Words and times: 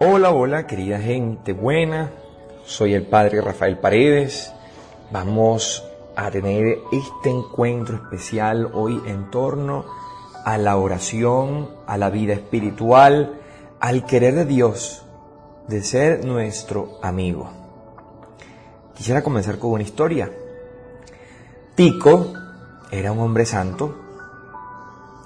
Hola, 0.00 0.32
hola, 0.32 0.66
querida 0.66 0.98
gente 0.98 1.52
buena. 1.52 2.10
Soy 2.64 2.94
el 2.94 3.06
padre 3.06 3.40
Rafael 3.40 3.78
Paredes. 3.78 4.52
Vamos 5.12 5.84
a 6.16 6.32
tener 6.32 6.78
este 6.90 7.30
encuentro 7.30 7.94
especial 7.94 8.72
hoy 8.74 9.00
en 9.06 9.30
torno 9.30 9.84
a 10.44 10.58
la 10.58 10.78
oración, 10.78 11.70
a 11.86 11.96
la 11.96 12.10
vida 12.10 12.32
espiritual, 12.32 13.40
al 13.78 14.04
querer 14.04 14.34
de 14.34 14.46
Dios, 14.46 15.04
de 15.68 15.84
ser 15.84 16.24
nuestro 16.24 16.98
amigo. 17.00 17.48
Quisiera 18.96 19.22
comenzar 19.22 19.60
con 19.60 19.70
una 19.70 19.84
historia. 19.84 20.28
Tico 21.76 22.32
era 22.90 23.12
un 23.12 23.20
hombre 23.20 23.46
santo 23.46 23.94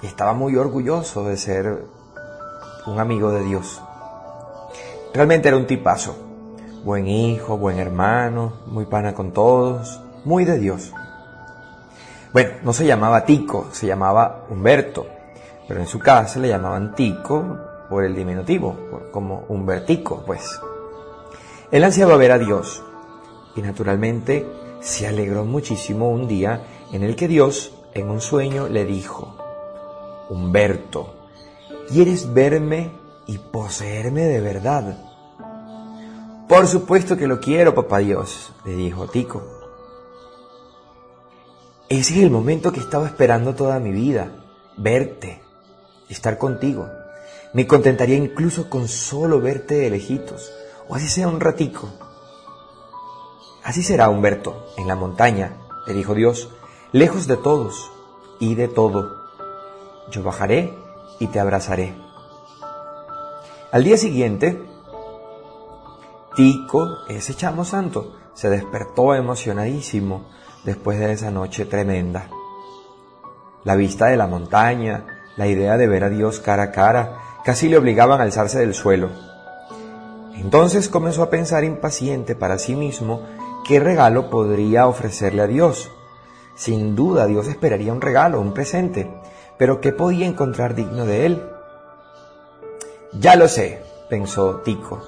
y 0.03 0.07
estaba 0.07 0.35
muy 0.35 0.57
orgulloso 0.57 1.25
de 1.25 1.39
ser 1.39 1.85
un 2.87 3.01
amigo 3.01 3.31
de 3.31 3.45
Dios. 3.45 3.81
Realmente 5.15 5.49
era 5.49 5.57
un 5.57 5.67
tipazo. 5.67 6.17
Buen 6.85 7.09
hijo, 7.09 7.57
buen 7.57 7.79
hermano, 7.79 8.53
muy 8.67 8.85
pana 8.85 9.15
con 9.15 9.33
todos, 9.33 10.01
muy 10.25 10.45
de 10.45 10.59
Dios. 10.59 10.93
Bueno, 12.33 12.51
no 12.63 12.73
se 12.73 12.87
llamaba 12.87 13.25
Tico, 13.25 13.69
se 13.73 13.87
llamaba 13.87 14.45
Humberto, 14.51 15.07
pero 15.67 15.81
en 15.81 15.87
su 15.87 15.99
casa 15.99 16.39
le 16.39 16.49
llamaban 16.49 16.95
Tico 16.95 17.59
por 17.89 18.05
el 18.05 18.15
diminutivo, 18.15 18.77
como 19.11 19.45
Humbertico, 19.49 20.23
pues. 20.27 20.61
Él 21.71 21.85
ansiaba 21.85 22.17
ver 22.17 22.33
a 22.33 22.39
Dios 22.39 22.83
y 23.57 23.63
naturalmente 23.63 24.47
se 24.81 25.07
alegró 25.07 25.45
muchísimo 25.45 26.11
un 26.11 26.29
día 26.29 26.63
en 26.93 27.03
el 27.03 27.17
que 27.17 27.29
Dios, 27.29 27.73
en 27.95 28.11
un 28.11 28.21
sueño, 28.21 28.69
le 28.69 28.85
dijo, 28.85 29.37
Humberto, 30.29 31.15
¿quieres 31.89 32.33
verme 32.33 32.91
y 33.29 33.39
poseerme 33.39 34.23
de 34.23 34.41
verdad. 34.41 34.99
Por 36.49 36.67
supuesto 36.67 37.17
que 37.17 37.29
lo 37.29 37.39
quiero, 37.39 37.75
papá 37.75 37.99
Dios, 37.99 38.53
le 38.65 38.73
dijo 38.73 39.07
Tico. 39.07 39.43
Ese 41.91 42.15
es 42.15 42.23
el 42.23 42.31
momento 42.31 42.73
que 42.73 42.81
estaba 42.81 43.07
esperando 43.07 43.55
toda 43.55 43.79
mi 43.79 43.93
vida, 43.93 44.33
verte, 44.77 45.43
estar 46.09 46.39
contigo. 46.39 46.89
Me 47.53 47.67
contentaría 47.67 48.17
incluso 48.17 48.69
con 48.71 48.89
solo 48.89 49.41
verte 49.41 49.75
de 49.75 49.91
lejitos, 49.91 50.51
o 50.89 50.95
así 50.95 51.07
sea 51.07 51.29
un 51.29 51.41
ratico. 51.41 51.89
Así 53.63 53.83
será, 53.83 54.09
Humberto, 54.09 54.67
en 54.79 54.89
la 54.89 54.97
montaña, 54.97 55.59
le 55.87 55.93
dijo 55.93 56.15
Dios, 56.15 56.49
lejos 56.93 57.27
de 57.27 57.37
todos 57.37 57.91
y 58.41 58.55
de 58.55 58.69
todo. 58.69 59.17
Yo 60.11 60.23
bajaré 60.23 60.75
y 61.19 61.27
te 61.27 61.41
abrazaré. 61.41 62.08
Al 63.71 63.85
día 63.85 63.99
siguiente, 63.99 64.63
Tico, 66.35 66.89
ese 67.07 67.35
chamo 67.35 67.67
santo, 67.67 68.15
se 68.33 68.49
despertó 68.49 69.15
emocionadísimo 69.15 70.25
después 70.65 70.99
de 70.99 71.13
esa 71.13 71.31
noche 71.31 71.67
tremenda. 71.67 72.31
La 73.65 73.77
vista 73.77 74.07
de 74.07 74.17
la 74.17 74.27
montaña, 74.27 75.05
la 75.37 75.49
idea 75.49 75.77
de 75.77 75.87
ver 75.87 76.05
a 76.05 76.09
Dios 76.09 76.41
cara 76.41 76.63
a 76.63 76.71
cara, 76.71 77.19
casi 77.45 77.69
le 77.69 77.77
obligaban 77.77 78.21
a 78.21 78.23
alzarse 78.23 78.59
del 78.59 78.73
suelo. 78.73 79.11
Entonces 80.37 80.89
comenzó 80.89 81.23
a 81.23 81.29
pensar 81.29 81.63
impaciente 81.63 82.35
para 82.35 82.57
sí 82.57 82.75
mismo 82.75 83.21
qué 83.67 83.81
regalo 83.81 84.31
podría 84.31 84.87
ofrecerle 84.87 85.43
a 85.43 85.47
Dios. 85.47 85.91
Sin 86.55 86.97
duda 86.97 87.27
Dios 87.27 87.47
esperaría 87.49 87.93
un 87.93 88.01
regalo, 88.01 88.41
un 88.41 88.55
presente, 88.55 89.13
pero 89.59 89.83
¿qué 89.83 89.93
podía 89.93 90.27
encontrar 90.27 90.75
digno 90.75 91.05
de 91.05 91.27
él? 91.27 91.58
Ya 93.13 93.37
lo 93.37 93.49
sé, 93.49 93.83
pensó 94.11 94.57
Tico. 94.57 95.01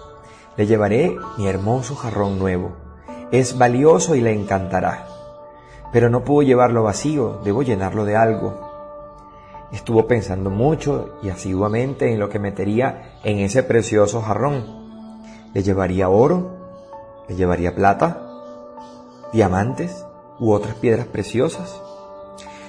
Le 0.56 0.67
llevaré 0.67 1.15
mi 1.37 1.47
hermoso 1.47 1.95
jarrón 1.95 2.39
nuevo. 2.39 2.73
Es 3.31 3.59
valioso 3.59 4.15
y 4.15 4.23
le 4.23 4.33
encantará. 4.33 5.06
Pero 5.93 6.09
no 6.09 6.25
puedo 6.25 6.43
llevarlo 6.43 6.83
vacío, 6.83 7.41
debo 7.44 7.62
llenarlo 7.62 8.06
de 8.06 8.16
algo. 8.16 8.71
Estuvo 9.71 10.06
pensando 10.06 10.49
mucho 10.49 11.19
y 11.22 11.28
asiduamente 11.28 12.10
en 12.10 12.19
lo 12.19 12.31
que 12.31 12.39
metería 12.39 13.19
en 13.22 13.39
ese 13.39 13.62
precioso 13.62 14.22
jarrón. 14.22 14.65
¿Le 15.53 15.62
llevaría 15.62 16.09
oro? 16.09 16.56
¿Le 17.28 17.37
llevaría 17.37 17.75
plata? 17.75 18.22
¿Diamantes? 19.33 20.06
¿U 20.39 20.53
otras 20.53 20.75
piedras 20.77 21.06
preciosas? 21.06 21.81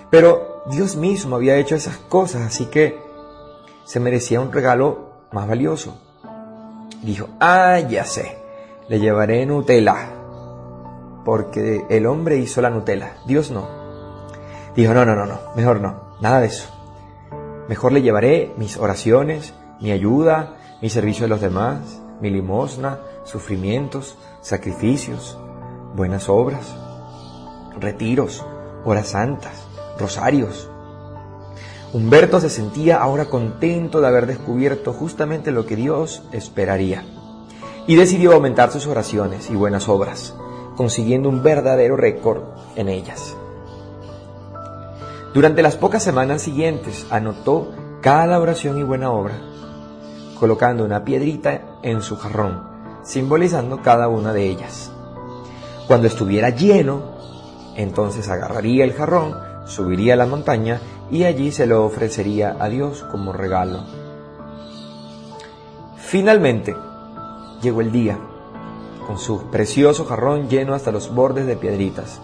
Pero 0.10 0.64
Dios 0.70 0.98
mismo 0.98 1.38
había 1.38 1.56
hecho 1.56 1.74
esas 1.74 1.98
cosas, 1.98 2.42
así 2.42 2.66
que 2.66 3.00
se 3.86 4.02
merecía 4.02 4.42
un 4.42 4.52
regalo 4.52 5.11
más 5.32 5.48
valioso. 5.48 5.98
Dijo, 7.04 7.30
ah, 7.40 7.80
ya 7.80 8.06
sé, 8.06 8.38
le 8.88 9.00
llevaré 9.00 9.46
Nutella, 9.46 10.10
porque 11.26 11.86
el 11.90 12.06
hombre 12.06 12.38
hizo 12.38 12.62
la 12.62 12.70
Nutella, 12.70 13.18
Dios 13.26 13.52
no. 13.52 13.68
Dijo, 14.76 14.94
no, 14.94 15.06
no, 15.06 15.16
no, 15.16 15.26
no, 15.26 15.40
mejor 15.56 15.82
no, 15.82 16.16
nada 16.22 16.42
de 16.42 16.48
eso. 16.48 16.70
Mejor 17.68 17.92
le 17.92 18.02
llevaré 18.02 18.54
mis 18.58 18.78
oraciones, 18.78 19.54
mi 19.80 19.92
ayuda, 19.92 20.56
mi 20.82 20.90
servicio 20.90 21.26
a 21.26 21.30
los 21.30 21.42
demás, 21.42 22.02
mi 22.22 22.30
limosna, 22.30 23.00
sufrimientos, 23.24 24.18
sacrificios, 24.42 25.38
buenas 25.96 26.30
obras, 26.30 26.76
retiros, 27.80 28.46
horas 28.84 29.10
santas, 29.10 29.68
rosarios, 30.00 30.71
Humberto 31.94 32.40
se 32.40 32.50
sentía 32.50 33.02
ahora 33.02 33.26
contento 33.26 34.00
de 34.00 34.08
haber 34.08 34.26
descubierto 34.26 34.94
justamente 34.94 35.52
lo 35.52 35.66
que 35.66 35.76
Dios 35.76 36.24
esperaría 36.32 37.04
y 37.86 37.96
decidió 37.96 38.32
aumentar 38.32 38.72
sus 38.72 38.88
oraciones 38.88 39.50
y 39.50 39.56
buenas 39.56 39.90
obras, 39.90 40.34
consiguiendo 40.78 41.28
un 41.28 41.44
verdadero 41.44 41.98
récord 41.98 42.44
en 42.78 42.88
ellas. 42.88 43.36
Durante 45.34 45.62
las 45.62 45.76
pocas 45.76 46.02
semanas 46.02 46.42
siguientes 46.42 47.06
anotó 47.10 47.74
cada 48.02 48.40
oración 48.40 48.80
y 48.80 48.84
buena 48.84 49.12
obra, 49.12 49.42
colocando 50.40 50.86
una 50.86 51.04
piedrita 51.04 51.78
en 51.84 52.02
su 52.02 52.16
jarrón, 52.16 52.64
simbolizando 53.04 53.82
cada 53.82 54.08
una 54.08 54.32
de 54.32 54.48
ellas. 54.48 54.94
Cuando 55.88 56.08
estuviera 56.08 56.52
lleno, 56.52 57.02
entonces 57.76 58.30
agarraría 58.30 58.86
el 58.86 58.94
jarrón, 58.94 59.36
subiría 59.66 60.14
a 60.14 60.18
la 60.18 60.26
montaña 60.26 60.80
y 61.12 61.26
allí 61.26 61.52
se 61.52 61.68
lo 61.68 61.86
ofrecería 61.86 62.56
a 62.58 62.70
Dios 62.70 63.04
como 63.12 63.34
regalo. 63.34 63.84
Finalmente, 65.98 66.76
llegó 67.62 67.82
el 67.82 67.92
día, 67.92 68.18
con 69.06 69.18
su 69.18 69.52
precioso 69.52 70.06
jarrón 70.06 70.48
lleno 70.48 70.74
hasta 70.74 70.92
los 70.92 71.14
bordes 71.14 71.46
de 71.46 71.58
piedritas. 71.58 72.22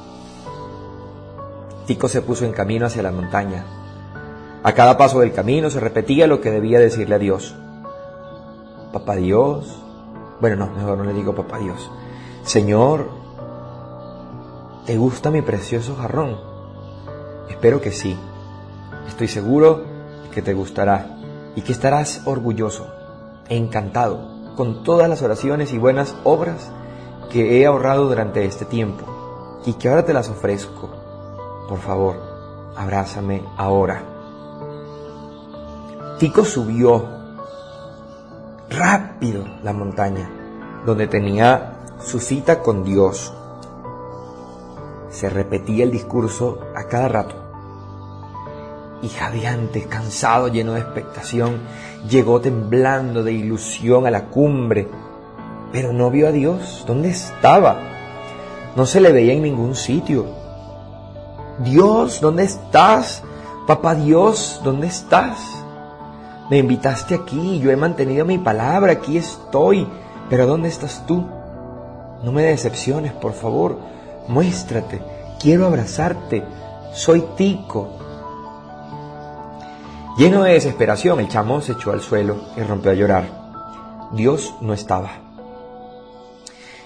Tico 1.86 2.08
se 2.08 2.22
puso 2.22 2.46
en 2.46 2.54
camino 2.54 2.86
hacia 2.86 3.04
la 3.04 3.12
montaña. 3.12 3.66
A 4.64 4.74
cada 4.74 4.98
paso 4.98 5.20
del 5.20 5.34
camino 5.34 5.70
se 5.70 5.80
repetía 5.80 6.28
lo 6.28 6.42
que 6.42 6.52
debía 6.52 6.80
decirle 6.80 7.16
a 7.16 7.20
Dios. 7.20 7.56
Papá 8.92 9.16
Dios, 9.16 9.84
bueno, 10.40 10.56
no, 10.56 10.68
mejor 10.68 10.98
no 10.98 11.04
le 11.04 11.14
digo 11.14 11.36
papá 11.36 11.60
Dios. 11.60 11.92
Señor, 12.44 13.10
¿te 14.86 14.98
gusta 14.98 15.32
mi 15.32 15.42
precioso 15.42 15.96
jarrón? 15.96 16.38
Espero 17.50 17.82
que 17.82 17.92
sí. 17.92 18.18
Estoy 19.08 19.28
seguro 19.28 19.84
que 20.34 20.42
te 20.42 20.54
gustará 20.54 21.18
y 21.56 21.62
que 21.62 21.72
estarás 21.72 22.22
orgulloso, 22.26 22.88
encantado 23.50 24.54
con 24.56 24.84
todas 24.84 25.10
las 25.10 25.22
oraciones 25.22 25.74
y 25.74 25.78
buenas 25.78 26.16
obras 26.24 26.72
que 27.32 27.60
he 27.60 27.66
ahorrado 27.66 28.08
durante 28.08 28.46
este 28.46 28.66
tiempo 28.66 29.62
y 29.66 29.74
que 29.74 29.90
ahora 29.90 30.06
te 30.06 30.14
las 30.14 30.30
ofrezco. 30.30 30.90
Por 31.68 31.80
favor, 31.80 32.16
abrázame 32.76 33.44
ahora. 33.58 34.04
Tico 36.20 36.44
subió 36.46 37.06
rápido 38.70 39.46
la 39.64 39.74
montaña 39.74 40.30
donde 40.86 41.08
tenía 41.08 41.80
su 42.04 42.20
cita 42.20 42.62
con 42.62 42.84
Dios. 42.84 43.34
Se 45.10 45.30
repetía 45.30 45.86
el 45.86 45.92
discurso 45.92 46.60
a 46.76 46.84
cada 46.84 47.08
rato 47.08 47.47
y 49.08 49.10
jadeante, 49.10 49.86
cansado, 49.86 50.50
lleno 50.50 50.74
de 50.74 50.82
expectación, 50.82 51.62
llegó 52.10 52.42
temblando 52.42 53.24
de 53.24 53.32
ilusión 53.32 54.06
a 54.06 54.12
la 54.12 54.26
cumbre, 54.26 54.90
pero 55.72 55.94
no 55.94 56.12
vio 56.12 56.28
a 56.28 56.32
Dios. 56.32 56.84
¿Dónde 56.86 57.10
estaba? 57.10 57.80
No 58.76 58.86
se 58.86 59.00
le 59.00 59.14
veía 59.14 59.34
en 59.34 59.44
ningún 59.44 59.76
sitio. 59.76 60.26
Dios, 61.60 62.20
¿dónde 62.20 62.44
estás? 62.44 63.24
Papá 63.66 63.96
Dios, 63.96 64.62
¿dónde 64.64 64.88
estás? 64.88 65.38
Me 66.50 66.58
invitaste 66.58 67.16
aquí, 67.16 67.60
yo 67.60 67.72
he 67.72 67.76
mantenido 67.78 68.26
mi 68.26 68.38
palabra, 68.38 68.92
aquí 68.94 69.18
estoy, 69.18 69.88
pero 70.30 70.46
¿dónde 70.46 70.70
estás 70.70 71.06
tú? 71.06 71.26
No 72.24 72.32
me 72.32 72.44
decepciones, 72.44 73.14
por 73.14 73.34
favor, 73.34 73.78
muéstrate, 74.28 75.02
quiero 75.40 75.66
abrazarte, 75.66 76.44
soy 76.94 77.24
Tico, 77.36 78.07
Lleno 80.18 80.44
de 80.44 80.54
desesperación, 80.54 81.20
el 81.20 81.28
chamo 81.28 81.62
se 81.62 81.74
echó 81.74 81.92
al 81.92 82.02
suelo 82.02 82.38
y 82.56 82.62
rompió 82.62 82.90
a 82.90 82.96
llorar. 82.96 84.10
Dios 84.14 84.56
no 84.62 84.74
estaba. 84.74 85.12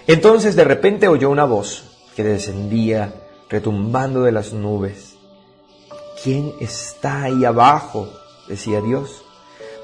Entonces 0.05 0.57
de 0.57 0.65
repente 0.65 1.07
oyó 1.07 1.29
una 1.29 1.45
voz 1.45 1.85
que 2.13 2.25
descendía 2.25 3.13
retumbando 3.49 4.23
de 4.23 4.33
las 4.33 4.51
nubes. 4.51 5.15
¿Quién 6.21 6.53
está 6.59 7.23
ahí 7.23 7.45
abajo? 7.45 8.09
decía 8.49 8.81
Dios. 8.81 9.23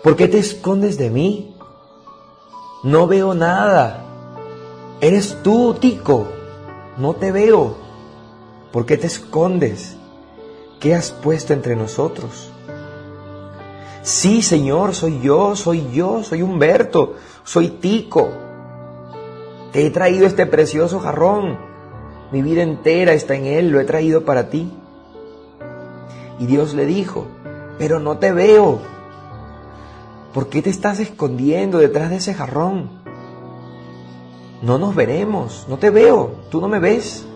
¿Por 0.03 0.17
qué 0.17 0.27
te 0.27 0.39
escondes 0.39 0.97
de 0.97 1.09
mí? 1.09 1.55
No 2.83 3.07
veo 3.07 3.33
nada. 3.33 4.03
Eres 4.99 5.38
tú, 5.41 5.73
Tico. 5.79 6.27
No 6.97 7.13
te 7.13 7.31
veo. 7.31 7.77
¿Por 8.73 8.85
qué 8.85 8.97
te 8.97 9.07
escondes? 9.07 9.95
¿Qué 10.81 10.94
has 10.94 11.11
puesto 11.11 11.53
entre 11.53 11.77
nosotros? 11.77 12.51
Sí, 14.07 14.42
Señor, 14.42 14.95
soy 14.95 15.19
yo, 15.19 15.57
soy 15.57 15.92
yo, 15.92 16.24
soy 16.24 16.42
Humberto, 16.42 17.15
soy 17.44 17.68
Tico. 17.68 18.30
Te 19.74 19.86
he 19.86 19.89
traído 19.89 20.25
este 20.25 20.45
precioso 20.45 21.01
jarrón. 21.01 21.59
Mi 22.31 22.42
vida 22.42 22.63
entera 22.63 23.12
está 23.12 23.36
en 23.36 23.44
él, 23.44 23.69
lo 23.69 23.81
he 23.81 23.83
traído 23.83 24.24
para 24.24 24.50
ti. 24.50 24.71
Y 26.39 26.45
Dios 26.45 26.74
le 26.74 26.86
dijo, 26.86 27.27
pero 27.77 28.00
no 28.00 28.18
te 28.18 28.31
veo. 28.31 28.80
¿Por 30.33 30.48
qué 30.48 30.62
te 30.62 30.69
estás 30.69 31.01
escondiendo 31.01 31.77
detrás 31.77 32.09
de 32.09 32.15
ese 32.15 32.33
jarrón? 32.33 33.01
No 34.62 34.77
nos 34.77 34.95
veremos, 34.95 35.65
no 35.68 35.80
te 35.80 35.89
veo, 35.89 36.31
tú 36.50 36.62
no 36.62 36.69
me 36.69 36.80
ves. 36.80 37.27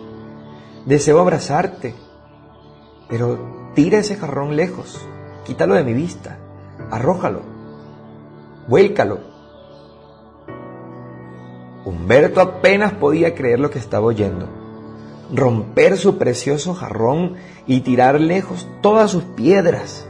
Deseo 0.86 1.20
abrazarte, 1.20 1.94
pero 3.10 3.70
tira 3.74 3.98
ese 3.98 4.16
jarrón 4.16 4.56
lejos, 4.56 5.06
quítalo 5.44 5.74
de 5.74 5.84
mi 5.84 5.92
vista, 5.92 6.38
arrójalo, 6.92 7.40
vuélcalo. 8.68 9.18
Humberto 11.84 12.40
apenas 12.40 12.92
podía 12.92 13.34
creer 13.34 13.58
lo 13.58 13.70
que 13.70 13.80
estaba 13.80 14.06
oyendo. 14.06 14.48
Romper 15.34 15.98
su 15.98 16.18
precioso 16.18 16.74
jarrón 16.74 17.34
y 17.66 17.80
tirar 17.80 18.20
lejos 18.20 18.68
todas 18.80 19.10
sus 19.10 19.24
piedras 19.24 20.06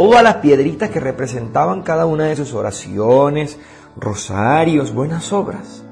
todas 0.00 0.22
las 0.22 0.36
piedritas 0.36 0.88
que 0.88 0.98
representaban 0.98 1.82
cada 1.82 2.06
una 2.06 2.24
de 2.24 2.36
sus 2.36 2.54
oraciones, 2.54 3.58
rosarios, 3.96 4.94
buenas 4.94 5.30
obras. 5.30 5.84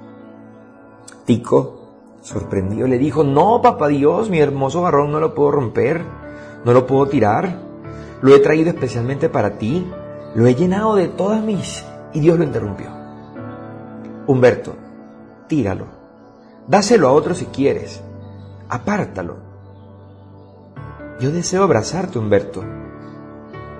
Tico, 1.25 1.91
sorprendido, 2.23 2.87
le 2.87 2.97
dijo, 2.97 3.23
no, 3.23 3.61
papá 3.61 3.89
Dios, 3.89 4.31
mi 4.31 4.39
hermoso 4.39 4.83
jarrón 4.85 5.13
no 5.13 5.21
lo 5.21 5.35
puedo 5.35 5.51
romper, 5.51 6.03
no 6.65 6.73
lo 6.73 6.87
puedo 6.87 7.07
tirar, 7.07 7.61
lo 8.23 8.35
he 8.35 8.39
traído 8.39 8.71
especialmente 8.71 9.29
para 9.29 9.59
ti, 9.59 9.87
lo 10.35 10.47
he 10.47 10.55
llenado 10.55 10.95
de 10.95 11.09
todas 11.09 11.43
mis... 11.43 11.85
Y 12.13 12.21
Dios 12.21 12.39
lo 12.39 12.45
interrumpió. 12.45 12.91
Humberto, 14.27 14.75
tíralo, 15.47 15.87
dáselo 16.67 17.09
a 17.09 17.13
otro 17.13 17.35
si 17.35 17.47
quieres, 17.47 18.03
apártalo. 18.69 19.37
Yo 21.21 21.31
deseo 21.31 21.63
abrazarte, 21.63 22.19
Humberto 22.19 22.63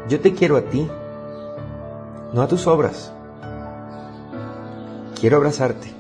yo 0.09 0.21
te 0.21 0.33
quiero 0.33 0.57
a 0.57 0.63
ti, 0.63 0.89
no 2.33 2.41
a 2.41 2.49
tus 2.49 2.67
obras. 2.67 3.13
Quiero 5.21 5.37
abrazarte. 5.37 5.93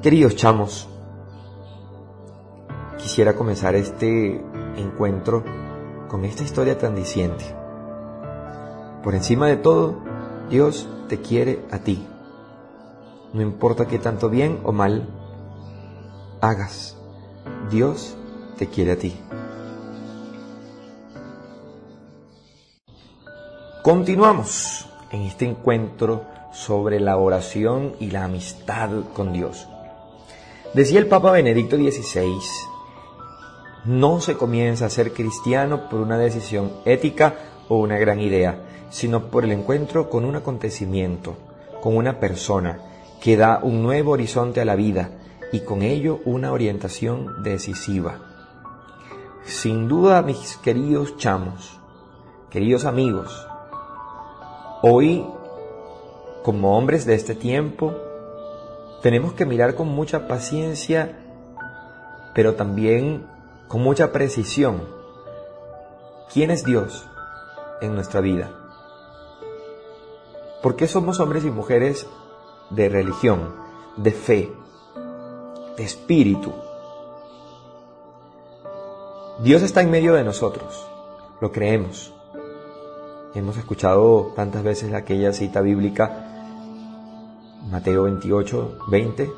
Queridos 0.00 0.34
chamos, 0.36 0.88
quisiera 2.96 3.34
comenzar 3.34 3.74
este 3.74 4.42
encuentro 4.76 5.44
con 6.08 6.24
esta 6.24 6.42
historia 6.42 6.78
tan 6.78 6.94
diciente. 6.94 7.44
Por 9.02 9.14
encima 9.14 9.48
de 9.48 9.56
todo, 9.56 9.96
Dios 10.50 10.88
te 11.08 11.20
quiere 11.20 11.64
a 11.70 11.78
ti. 11.78 12.06
No 13.32 13.42
importa 13.42 13.86
qué 13.86 13.98
tanto 13.98 14.30
bien 14.30 14.60
o 14.64 14.72
mal 14.72 15.08
hagas, 16.40 16.96
Dios 17.70 18.16
te 18.56 18.68
quiere 18.68 18.92
a 18.92 18.98
ti. 18.98 19.14
Continuamos 23.82 24.88
en 25.10 25.22
este 25.22 25.44
encuentro 25.44 26.24
sobre 26.52 27.00
la 27.00 27.16
oración 27.18 27.96
y 28.00 28.10
la 28.10 28.24
amistad 28.24 28.90
con 29.14 29.32
Dios. 29.32 29.68
Decía 30.72 31.00
el 31.00 31.06
Papa 31.06 31.30
Benedicto 31.32 31.76
XVI, 31.76 32.40
no 33.84 34.20
se 34.20 34.36
comienza 34.36 34.86
a 34.86 34.90
ser 34.90 35.12
cristiano 35.12 35.88
por 35.88 36.00
una 36.00 36.18
decisión 36.18 36.72
ética 36.84 37.34
o 37.68 37.78
una 37.78 37.98
gran 37.98 38.20
idea, 38.20 38.58
sino 38.90 39.30
por 39.30 39.44
el 39.44 39.52
encuentro 39.52 40.10
con 40.10 40.24
un 40.24 40.36
acontecimiento, 40.36 41.36
con 41.82 41.96
una 41.96 42.20
persona 42.20 42.80
que 43.20 43.36
da 43.36 43.60
un 43.62 43.82
nuevo 43.82 44.12
horizonte 44.12 44.60
a 44.60 44.64
la 44.64 44.76
vida 44.76 45.10
y 45.52 45.60
con 45.60 45.82
ello 45.82 46.20
una 46.24 46.52
orientación 46.52 47.42
decisiva. 47.42 48.20
Sin 49.44 49.88
duda, 49.88 50.22
mis 50.22 50.56
queridos 50.56 51.16
chamos, 51.16 51.78
queridos 52.50 52.84
amigos, 52.84 53.46
Hoy, 54.86 55.24
como 56.42 56.76
hombres 56.76 57.06
de 57.06 57.14
este 57.14 57.34
tiempo, 57.34 57.94
tenemos 59.00 59.32
que 59.32 59.46
mirar 59.46 59.76
con 59.76 59.88
mucha 59.88 60.28
paciencia, 60.28 61.16
pero 62.34 62.54
también 62.54 63.24
con 63.68 63.82
mucha 63.82 64.12
precisión 64.12 64.82
quién 66.32 66.50
es 66.50 66.64
Dios 66.64 67.06
en 67.80 67.94
nuestra 67.94 68.20
vida. 68.20 68.50
¿Por 70.62 70.76
qué 70.76 70.88
somos 70.88 71.20
hombres 71.20 71.44
y 71.44 71.50
mujeres 71.50 72.06
de 72.70 72.88
religión, 72.88 73.54
de 73.96 74.12
fe, 74.12 74.52
de 75.76 75.84
espíritu? 75.84 76.52
Dios 79.40 79.62
está 79.62 79.82
en 79.82 79.90
medio 79.90 80.14
de 80.14 80.24
nosotros, 80.24 80.86
lo 81.40 81.52
creemos. 81.52 82.12
Hemos 83.34 83.56
escuchado 83.56 84.32
tantas 84.36 84.62
veces 84.62 84.94
aquella 84.94 85.32
cita 85.32 85.60
bíblica, 85.60 86.30
Mateo 87.68 88.04
28, 88.04 88.78
20, 88.88 89.32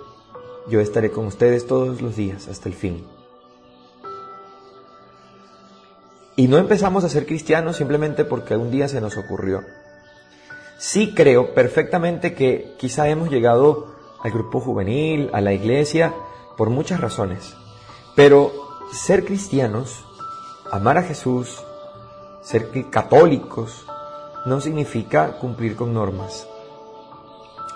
yo 0.68 0.80
estaré 0.80 1.10
con 1.10 1.26
ustedes 1.26 1.66
todos 1.66 2.02
los 2.02 2.16
días 2.16 2.48
hasta 2.48 2.68
el 2.68 2.74
fin. 2.74 3.15
Y 6.36 6.48
no 6.48 6.58
empezamos 6.58 7.02
a 7.02 7.08
ser 7.08 7.24
cristianos 7.24 7.76
simplemente 7.76 8.26
porque 8.26 8.56
un 8.56 8.70
día 8.70 8.88
se 8.88 9.00
nos 9.00 9.16
ocurrió. 9.16 9.64
Sí 10.78 11.14
creo 11.14 11.54
perfectamente 11.54 12.34
que 12.34 12.74
quizá 12.78 13.08
hemos 13.08 13.30
llegado 13.30 13.86
al 14.22 14.30
grupo 14.30 14.60
juvenil, 14.60 15.30
a 15.32 15.40
la 15.40 15.54
iglesia, 15.54 16.12
por 16.58 16.68
muchas 16.68 17.00
razones. 17.00 17.54
Pero 18.14 18.52
ser 18.92 19.24
cristianos, 19.24 20.04
amar 20.70 20.98
a 20.98 21.02
Jesús, 21.04 21.64
ser 22.42 22.70
católicos 22.90 23.86
no 24.44 24.60
significa 24.60 25.38
cumplir 25.38 25.74
con 25.74 25.94
normas. 25.94 26.46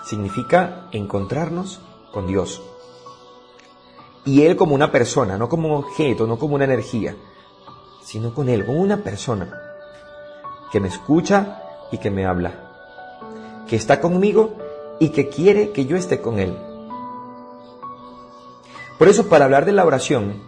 Significa 0.05 0.87
encontrarnos 0.91 1.81
con 2.13 2.27
Dios. 2.27 2.61
Y 4.23 4.43
Él 4.43 4.55
como 4.55 4.75
una 4.75 4.91
persona, 4.91 5.35
no 5.37 5.49
como 5.49 5.69
un 5.69 5.83
objeto, 5.83 6.27
no 6.27 6.37
como 6.37 6.55
una 6.55 6.65
energía, 6.65 7.15
sino 8.03 8.33
con 8.33 8.49
Él, 8.49 8.65
como 8.65 8.81
una 8.81 8.97
persona 8.97 9.61
que 10.71 10.79
me 10.79 10.87
escucha 10.87 11.61
y 11.91 11.97
que 11.97 12.11
me 12.11 12.25
habla, 12.25 12.53
que 13.67 13.75
está 13.75 13.99
conmigo 13.99 14.55
y 14.99 15.09
que 15.09 15.29
quiere 15.29 15.71
que 15.71 15.85
yo 15.85 15.97
esté 15.97 16.21
con 16.21 16.39
Él. 16.39 16.57
Por 18.97 19.07
eso, 19.07 19.27
para 19.27 19.45
hablar 19.45 19.65
de 19.65 19.71
la 19.71 19.85
oración, 19.85 20.41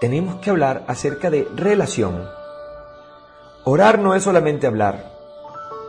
tenemos 0.00 0.36
que 0.36 0.50
hablar 0.50 0.84
acerca 0.88 1.30
de 1.30 1.48
relación. 1.54 2.28
Orar 3.64 3.98
no 3.98 4.14
es 4.14 4.24
solamente 4.24 4.66
hablar, 4.66 5.12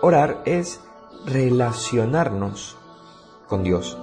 orar 0.02 0.42
es 0.46 0.80
relacionarnos 1.26 2.78
con 3.48 3.64
Dios. 3.64 3.98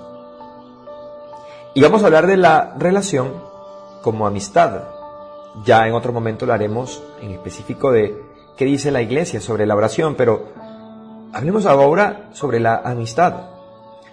Y 1.75 1.81
vamos 1.81 2.03
a 2.03 2.07
hablar 2.07 2.27
de 2.27 2.37
la 2.37 2.75
relación 2.79 3.33
como 4.03 4.27
amistad. 4.27 4.83
Ya 5.65 5.87
en 5.87 5.95
otro 5.95 6.13
momento 6.13 6.47
lo 6.47 6.55
haremos 6.55 7.03
en 7.21 7.31
específico 7.33 7.93
de 7.93 8.23
qué 8.57 8.65
dice 8.65 8.91
la 8.91 9.03
iglesia 9.03 9.41
sobre 9.41 9.67
la 9.67 9.77
oración, 9.77 10.15
pero 10.15 10.49
hablemos 11.33 11.67
ahora 11.67 12.31
sobre 12.33 12.59
la 12.59 12.77
amistad. 12.77 13.51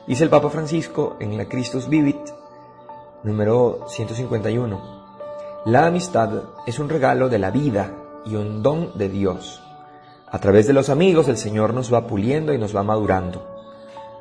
Dice 0.05 0.23
el 0.25 0.29
Papa 0.29 0.49
Francisco 0.49 1.15
en 1.19 1.37
la 1.37 1.45
Christus 1.45 1.87
Vivit, 1.87 2.29
número 3.23 3.85
151. 3.87 4.99
La 5.65 5.87
amistad 5.87 6.43
es 6.65 6.77
un 6.79 6.89
regalo 6.89 7.29
de 7.29 7.39
la 7.39 7.51
vida 7.51 7.93
y 8.25 8.35
un 8.35 8.61
don 8.61 8.97
de 8.97 9.07
Dios. 9.07 9.61
A 10.31 10.39
través 10.39 10.67
de 10.67 10.73
los 10.73 10.89
amigos 10.89 11.27
el 11.27 11.37
Señor 11.37 11.73
nos 11.73 11.93
va 11.93 12.05
puliendo 12.05 12.53
y 12.53 12.57
nos 12.57 12.75
va 12.75 12.83
madurando. 12.83 13.47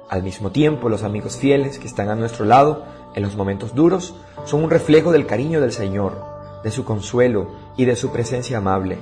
Al 0.08 0.22
mismo 0.22 0.50
tiempo, 0.50 0.88
los 0.88 1.02
amigos 1.02 1.36
fieles 1.36 1.78
que 1.78 1.86
están 1.86 2.08
a 2.08 2.14
nuestro 2.14 2.44
lado 2.44 2.84
en 3.14 3.22
los 3.22 3.36
momentos 3.36 3.74
duros 3.74 4.14
son 4.44 4.64
un 4.64 4.70
reflejo 4.70 5.12
del 5.12 5.26
cariño 5.26 5.60
del 5.60 5.72
Señor, 5.72 6.37
de 6.62 6.70
su 6.70 6.84
consuelo 6.84 7.48
y 7.76 7.84
de 7.84 7.96
su 7.96 8.10
presencia 8.10 8.58
amable. 8.58 8.98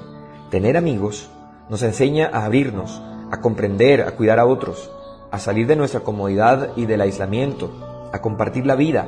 Tener 0.50 0.76
amigos 0.76 1.28
nos 1.68 1.82
enseña 1.82 2.30
a 2.32 2.44
abrirnos, 2.44 3.02
a 3.30 3.40
comprender, 3.40 4.02
a 4.02 4.12
cuidar 4.12 4.38
a 4.38 4.46
otros, 4.46 4.90
a 5.30 5.38
salir 5.38 5.66
de 5.66 5.76
nuestra 5.76 6.00
comodidad 6.00 6.70
y 6.76 6.86
del 6.86 7.00
aislamiento, 7.00 8.08
a 8.12 8.20
compartir 8.20 8.66
la 8.66 8.76
vida. 8.76 9.06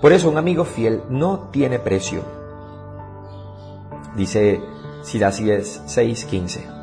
Por 0.00 0.12
eso 0.12 0.28
un 0.28 0.38
amigo 0.38 0.64
fiel 0.64 1.02
no 1.08 1.48
tiene 1.50 1.78
precio. 1.78 2.22
Dice 4.16 4.60
Siracides 5.02 5.82
6:15. 5.86 6.76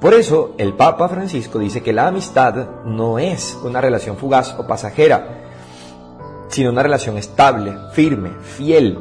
Por 0.00 0.14
eso 0.14 0.54
el 0.58 0.74
Papa 0.74 1.08
Francisco 1.08 1.58
dice 1.58 1.82
que 1.82 1.92
la 1.92 2.08
amistad 2.08 2.84
no 2.84 3.18
es 3.18 3.58
una 3.62 3.80
relación 3.80 4.16
fugaz 4.16 4.54
o 4.58 4.66
pasajera, 4.66 5.45
sino 6.48 6.70
una 6.70 6.82
relación 6.82 7.18
estable, 7.18 7.76
firme, 7.92 8.30
fiel, 8.42 8.98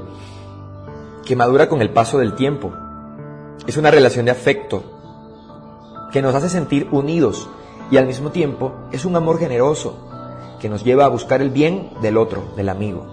que 1.26 1.36
madura 1.36 1.68
con 1.70 1.82
el 1.82 1.90
paso 1.90 2.18
del 2.18 2.36
tiempo. 2.36 2.74
Es 3.68 3.78
una 3.78 3.92
relación 3.92 4.26
de 4.26 4.32
afecto 4.32 4.84
que 6.12 6.22
nos 6.22 6.36
hace 6.36 6.50
sentir 6.50 6.88
unidos 6.92 7.50
y 7.92 7.98
al 7.98 8.08
mismo 8.08 8.32
tiempo 8.32 8.74
es 8.92 9.06
un 9.06 9.16
amor 9.16 9.40
generoso 9.40 9.98
que 10.60 10.70
nos 10.70 10.84
lleva 10.84 11.06
a 11.06 11.10
buscar 11.10 11.42
el 11.42 11.50
bien 11.50 11.92
del 12.02 12.18
otro, 12.18 12.44
del 12.56 12.70
amigo. 12.70 13.06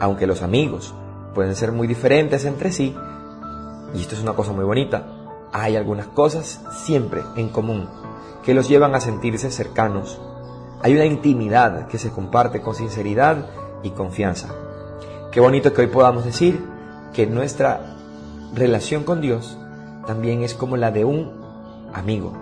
Aunque 0.00 0.26
los 0.26 0.42
amigos 0.42 0.94
pueden 1.34 1.54
ser 1.54 1.72
muy 1.72 1.86
diferentes 1.86 2.44
entre 2.44 2.72
sí, 2.72 2.96
y 3.94 4.00
esto 4.00 4.14
es 4.14 4.22
una 4.22 4.34
cosa 4.34 4.52
muy 4.52 4.64
bonita, 4.64 5.06
hay 5.52 5.76
algunas 5.76 6.06
cosas 6.08 6.60
siempre 6.84 7.22
en 7.36 7.48
común 7.48 7.88
que 8.44 8.54
los 8.54 8.68
llevan 8.68 8.94
a 8.94 9.00
sentirse 9.00 9.50
cercanos. 9.50 10.20
Hay 10.80 10.94
una 10.94 11.04
intimidad 11.04 11.88
que 11.88 11.98
se 11.98 12.10
comparte 12.10 12.60
con 12.60 12.74
sinceridad 12.74 13.46
y 13.82 13.90
confianza. 13.90 14.48
Qué 15.32 15.40
bonito 15.40 15.72
que 15.72 15.82
hoy 15.82 15.86
podamos 15.88 16.24
decir 16.24 16.64
que 17.12 17.26
nuestra 17.26 17.96
relación 18.54 19.02
con 19.02 19.20
Dios 19.20 19.58
también 20.06 20.42
es 20.42 20.54
como 20.54 20.76
la 20.76 20.92
de 20.92 21.04
un 21.04 21.32
amigo, 21.92 22.32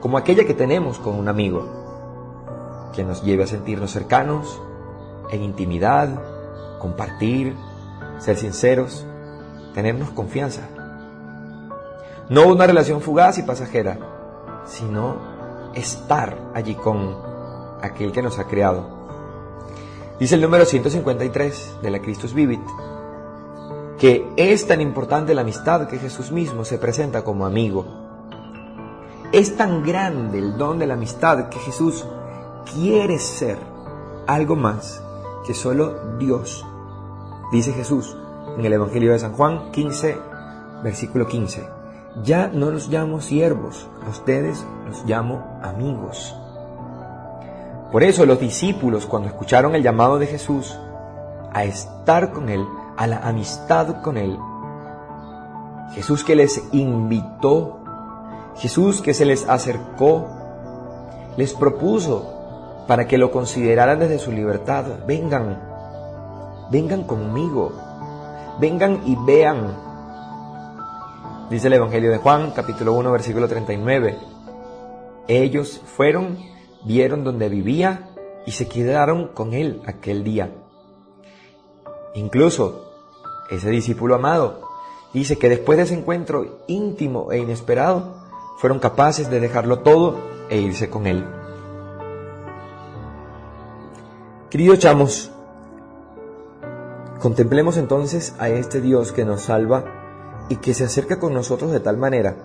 como 0.00 0.16
aquella 0.16 0.46
que 0.46 0.54
tenemos 0.54 0.98
con 0.98 1.14
un 1.14 1.28
amigo, 1.28 2.90
que 2.94 3.04
nos 3.04 3.22
lleve 3.22 3.44
a 3.44 3.46
sentirnos 3.46 3.90
cercanos, 3.90 4.60
en 5.30 5.42
intimidad, 5.42 6.08
compartir, 6.78 7.54
ser 8.18 8.38
sinceros, 8.38 9.04
tenernos 9.74 10.10
confianza. 10.10 10.62
No 12.30 12.46
una 12.46 12.66
relación 12.66 13.02
fugaz 13.02 13.36
y 13.36 13.42
pasajera, 13.42 13.98
sino 14.64 15.16
estar 15.74 16.38
allí 16.54 16.74
con 16.74 17.27
aquel 17.82 18.12
que 18.12 18.22
nos 18.22 18.38
ha 18.38 18.44
creado. 18.44 18.98
Dice 20.18 20.34
el 20.34 20.40
número 20.40 20.64
153 20.64 21.76
de 21.80 21.90
la 21.90 22.00
Christus 22.00 22.34
Vivit, 22.34 22.60
que 23.98 24.32
es 24.36 24.66
tan 24.66 24.80
importante 24.80 25.34
la 25.34 25.42
amistad 25.42 25.88
que 25.88 25.98
Jesús 25.98 26.32
mismo 26.32 26.64
se 26.64 26.78
presenta 26.78 27.22
como 27.22 27.46
amigo. 27.46 27.84
Es 29.32 29.56
tan 29.56 29.84
grande 29.84 30.38
el 30.38 30.56
don 30.56 30.78
de 30.78 30.86
la 30.86 30.94
amistad 30.94 31.48
que 31.48 31.58
Jesús 31.58 32.04
quiere 32.74 33.18
ser 33.18 33.58
algo 34.26 34.56
más 34.56 35.02
que 35.46 35.54
solo 35.54 36.16
Dios. 36.18 36.64
Dice 37.52 37.72
Jesús 37.72 38.16
en 38.56 38.64
el 38.64 38.72
Evangelio 38.72 39.12
de 39.12 39.18
San 39.18 39.32
Juan 39.32 39.70
15, 39.70 40.18
versículo 40.82 41.26
15. 41.26 41.68
Ya 42.24 42.48
no 42.48 42.70
los 42.70 42.88
llamo 42.88 43.20
siervos, 43.20 43.86
a 44.04 44.10
ustedes 44.10 44.64
los 44.86 45.04
llamo 45.04 45.60
amigos. 45.62 46.34
Por 47.92 48.02
eso 48.02 48.26
los 48.26 48.38
discípulos, 48.38 49.06
cuando 49.06 49.28
escucharon 49.28 49.74
el 49.74 49.82
llamado 49.82 50.18
de 50.18 50.26
Jesús 50.26 50.78
a 51.52 51.64
estar 51.64 52.32
con 52.32 52.48
Él, 52.48 52.66
a 52.96 53.06
la 53.06 53.18
amistad 53.18 54.02
con 54.02 54.18
Él. 54.18 54.38
Jesús 55.94 56.22
que 56.22 56.36
les 56.36 56.62
invitó, 56.72 57.80
Jesús 58.56 59.00
que 59.00 59.14
se 59.14 59.24
les 59.24 59.48
acercó, 59.48 60.26
les 61.36 61.54
propuso 61.54 62.84
para 62.86 63.06
que 63.06 63.18
lo 63.18 63.30
consideraran 63.30 63.98
desde 63.98 64.18
su 64.18 64.32
libertad. 64.32 64.84
Vengan, 65.06 65.58
vengan 66.70 67.04
conmigo, 67.04 67.72
vengan 68.60 69.02
y 69.06 69.16
vean. 69.24 69.88
Dice 71.48 71.68
el 71.68 71.74
Evangelio 71.74 72.10
de 72.10 72.18
Juan, 72.18 72.50
capítulo 72.54 72.92
1, 72.94 73.12
versículo 73.12 73.48
39. 73.48 74.18
Ellos 75.28 75.80
fueron, 75.96 76.38
vieron 76.84 77.24
donde 77.24 77.48
vivía 77.48 78.10
y 78.46 78.52
se 78.52 78.68
quedaron 78.68 79.28
con 79.28 79.52
él 79.52 79.82
aquel 79.86 80.24
día. 80.24 80.50
Incluso 82.14 82.92
ese 83.50 83.70
discípulo 83.70 84.14
amado, 84.14 84.62
dice 85.12 85.38
que 85.38 85.48
después 85.48 85.78
de 85.78 85.84
ese 85.84 85.94
encuentro 85.94 86.60
íntimo 86.66 87.32
e 87.32 87.38
inesperado, 87.38 88.14
fueron 88.58 88.78
capaces 88.78 89.30
de 89.30 89.40
dejarlo 89.40 89.80
todo 89.80 90.18
e 90.50 90.58
irse 90.58 90.90
con 90.90 91.06
él. 91.06 91.24
Queridos 94.50 94.78
chamos, 94.78 95.30
contemplemos 97.20 97.76
entonces 97.76 98.34
a 98.38 98.48
este 98.48 98.80
Dios 98.80 99.12
que 99.12 99.24
nos 99.24 99.42
salva 99.42 99.84
y 100.48 100.56
que 100.56 100.74
se 100.74 100.84
acerca 100.84 101.18
con 101.18 101.34
nosotros 101.34 101.70
de 101.70 101.80
tal 101.80 101.98
manera 101.98 102.36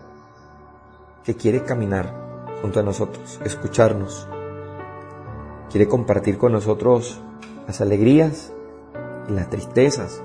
que 1.23 1.35
quiere 1.35 1.63
caminar 1.63 2.22
junto 2.63 2.79
a 2.79 2.83
nosotros, 2.83 3.41
escucharnos, 3.43 4.25
quiere 5.69 5.89
compartir 5.89 6.37
con 6.37 6.53
nosotros 6.53 7.21
las 7.67 7.81
alegrías 7.81 8.53
y 9.27 9.33
las 9.33 9.49
tristezas, 9.49 10.23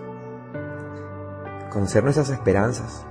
conocer 1.72 2.04
nuestras 2.04 2.30
esperanzas, 2.30 3.04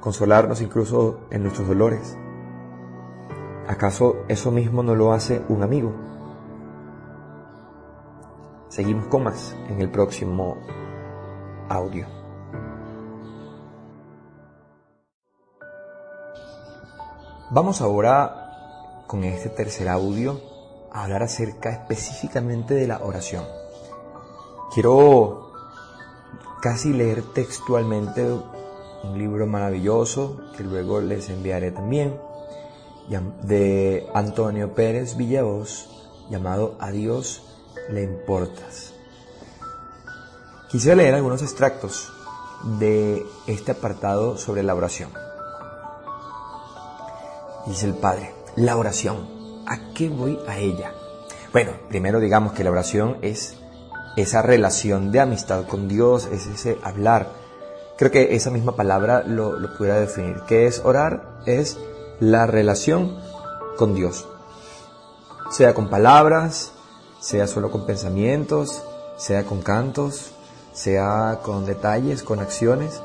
consolarnos 0.00 0.62
incluso 0.62 1.20
en 1.28 1.42
nuestros 1.42 1.68
dolores. 1.68 2.16
¿Acaso 3.66 4.16
eso 4.28 4.50
mismo 4.50 4.82
no 4.82 4.94
lo 4.94 5.12
hace 5.12 5.42
un 5.50 5.62
amigo? 5.62 5.92
Seguimos 8.70 9.08
con 9.08 9.24
más 9.24 9.54
en 9.68 9.82
el 9.82 9.90
próximo 9.90 10.56
audio. 11.68 12.17
Vamos 17.50 17.80
ahora 17.80 19.04
con 19.06 19.24
este 19.24 19.48
tercer 19.48 19.88
audio 19.88 20.38
a 20.92 21.04
hablar 21.04 21.22
acerca 21.22 21.70
específicamente 21.70 22.74
de 22.74 22.86
la 22.86 22.98
oración. 23.02 23.42
Quiero 24.74 25.50
casi 26.60 26.92
leer 26.92 27.22
textualmente 27.32 28.22
un 28.22 29.16
libro 29.16 29.46
maravilloso 29.46 30.38
que 30.58 30.62
luego 30.62 31.00
les 31.00 31.30
enviaré 31.30 31.70
también, 31.70 32.20
de 33.42 34.06
Antonio 34.12 34.74
Pérez 34.74 35.16
Villavoz, 35.16 35.88
llamado 36.28 36.76
A 36.78 36.90
Dios 36.90 37.44
le 37.88 38.02
importas. 38.02 38.92
Quisiera 40.70 40.96
leer 40.96 41.14
algunos 41.14 41.40
extractos 41.40 42.12
de 42.78 43.24
este 43.46 43.72
apartado 43.72 44.36
sobre 44.36 44.62
la 44.62 44.74
oración. 44.74 45.27
Dice 47.68 47.84
el 47.84 47.94
Padre, 47.94 48.32
la 48.56 48.78
oración, 48.78 49.28
¿a 49.66 49.92
qué 49.92 50.08
voy 50.08 50.38
a 50.48 50.56
ella? 50.56 50.94
Bueno, 51.52 51.72
primero 51.90 52.18
digamos 52.18 52.54
que 52.54 52.64
la 52.64 52.70
oración 52.70 53.18
es 53.20 53.56
esa 54.16 54.40
relación 54.40 55.12
de 55.12 55.20
amistad 55.20 55.66
con 55.66 55.86
Dios, 55.86 56.30
es 56.32 56.46
ese 56.46 56.78
hablar. 56.82 57.28
Creo 57.98 58.10
que 58.10 58.34
esa 58.34 58.50
misma 58.50 58.74
palabra 58.74 59.22
lo, 59.22 59.58
lo 59.58 59.76
pudiera 59.76 60.00
definir. 60.00 60.40
¿Qué 60.48 60.66
es 60.66 60.80
orar? 60.82 61.42
Es 61.44 61.76
la 62.20 62.46
relación 62.46 63.18
con 63.76 63.94
Dios. 63.94 64.26
Sea 65.50 65.74
con 65.74 65.90
palabras, 65.90 66.72
sea 67.20 67.46
solo 67.46 67.70
con 67.70 67.84
pensamientos, 67.84 68.82
sea 69.18 69.44
con 69.44 69.60
cantos, 69.60 70.32
sea 70.72 71.40
con 71.42 71.66
detalles, 71.66 72.22
con 72.22 72.40
acciones. 72.40 73.02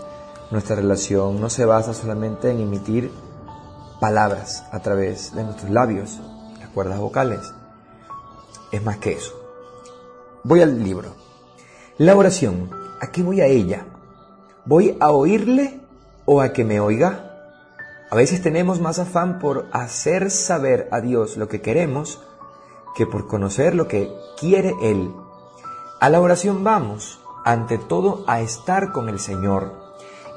Nuestra 0.51 0.77
relación 0.77 1.41
no 1.41 1.49
se 1.49 1.65
basa 1.65 1.93
solamente 1.93 2.49
en 2.49 2.61
emitir 2.61 3.11
palabras 3.99 4.65
a 4.71 4.79
través 4.79 5.33
de 5.33 5.43
nuestros 5.43 5.71
labios, 5.71 6.19
las 6.59 6.69
cuerdas 6.69 6.99
vocales. 6.99 7.53
Es 8.71 8.83
más 8.83 8.97
que 8.97 9.13
eso. 9.13 9.39
Voy 10.43 10.61
al 10.61 10.83
libro. 10.83 11.15
La 11.97 12.15
oración, 12.15 12.69
¿a 13.01 13.11
qué 13.11 13.23
voy 13.23 13.41
a 13.41 13.45
ella? 13.45 13.85
¿Voy 14.65 14.97
a 14.99 15.11
oírle 15.11 15.81
o 16.25 16.41
a 16.41 16.53
que 16.53 16.63
me 16.63 16.79
oiga? 16.79 17.29
A 18.09 18.15
veces 18.15 18.41
tenemos 18.41 18.79
más 18.79 18.99
afán 18.99 19.39
por 19.39 19.67
hacer 19.71 20.31
saber 20.31 20.87
a 20.91 21.01
Dios 21.01 21.37
lo 21.37 21.47
que 21.47 21.61
queremos 21.61 22.19
que 22.93 23.05
por 23.07 23.27
conocer 23.27 23.75
lo 23.75 23.87
que 23.87 24.11
quiere 24.39 24.73
Él. 24.81 25.11
A 25.99 26.09
la 26.09 26.21
oración 26.21 26.63
vamos, 26.63 27.19
ante 27.43 27.77
todo, 27.77 28.23
a 28.27 28.41
estar 28.41 28.91
con 28.91 29.09
el 29.09 29.19
Señor. 29.19 29.73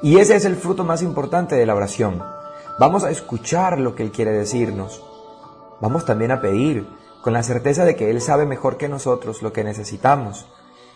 Y 0.01 0.17
ese 0.17 0.35
es 0.35 0.45
el 0.45 0.55
fruto 0.55 0.83
más 0.83 1.01
importante 1.01 1.55
de 1.55 1.65
la 1.65 1.75
oración. 1.75 2.23
Vamos 2.79 3.03
a 3.03 3.09
escuchar 3.09 3.79
lo 3.79 3.95
que 3.95 4.03
Él 4.03 4.11
quiere 4.11 4.31
decirnos. 4.31 5.03
Vamos 5.81 6.05
también 6.05 6.29
a 6.31 6.41
pedir, 6.41 6.87
con 7.23 7.33
la 7.33 7.41
certeza 7.41 7.85
de 7.85 7.95
que 7.95 8.11
Él 8.11 8.21
sabe 8.21 8.45
mejor 8.45 8.77
que 8.77 8.87
nosotros 8.87 9.41
lo 9.41 9.51
que 9.51 9.63
necesitamos 9.63 10.45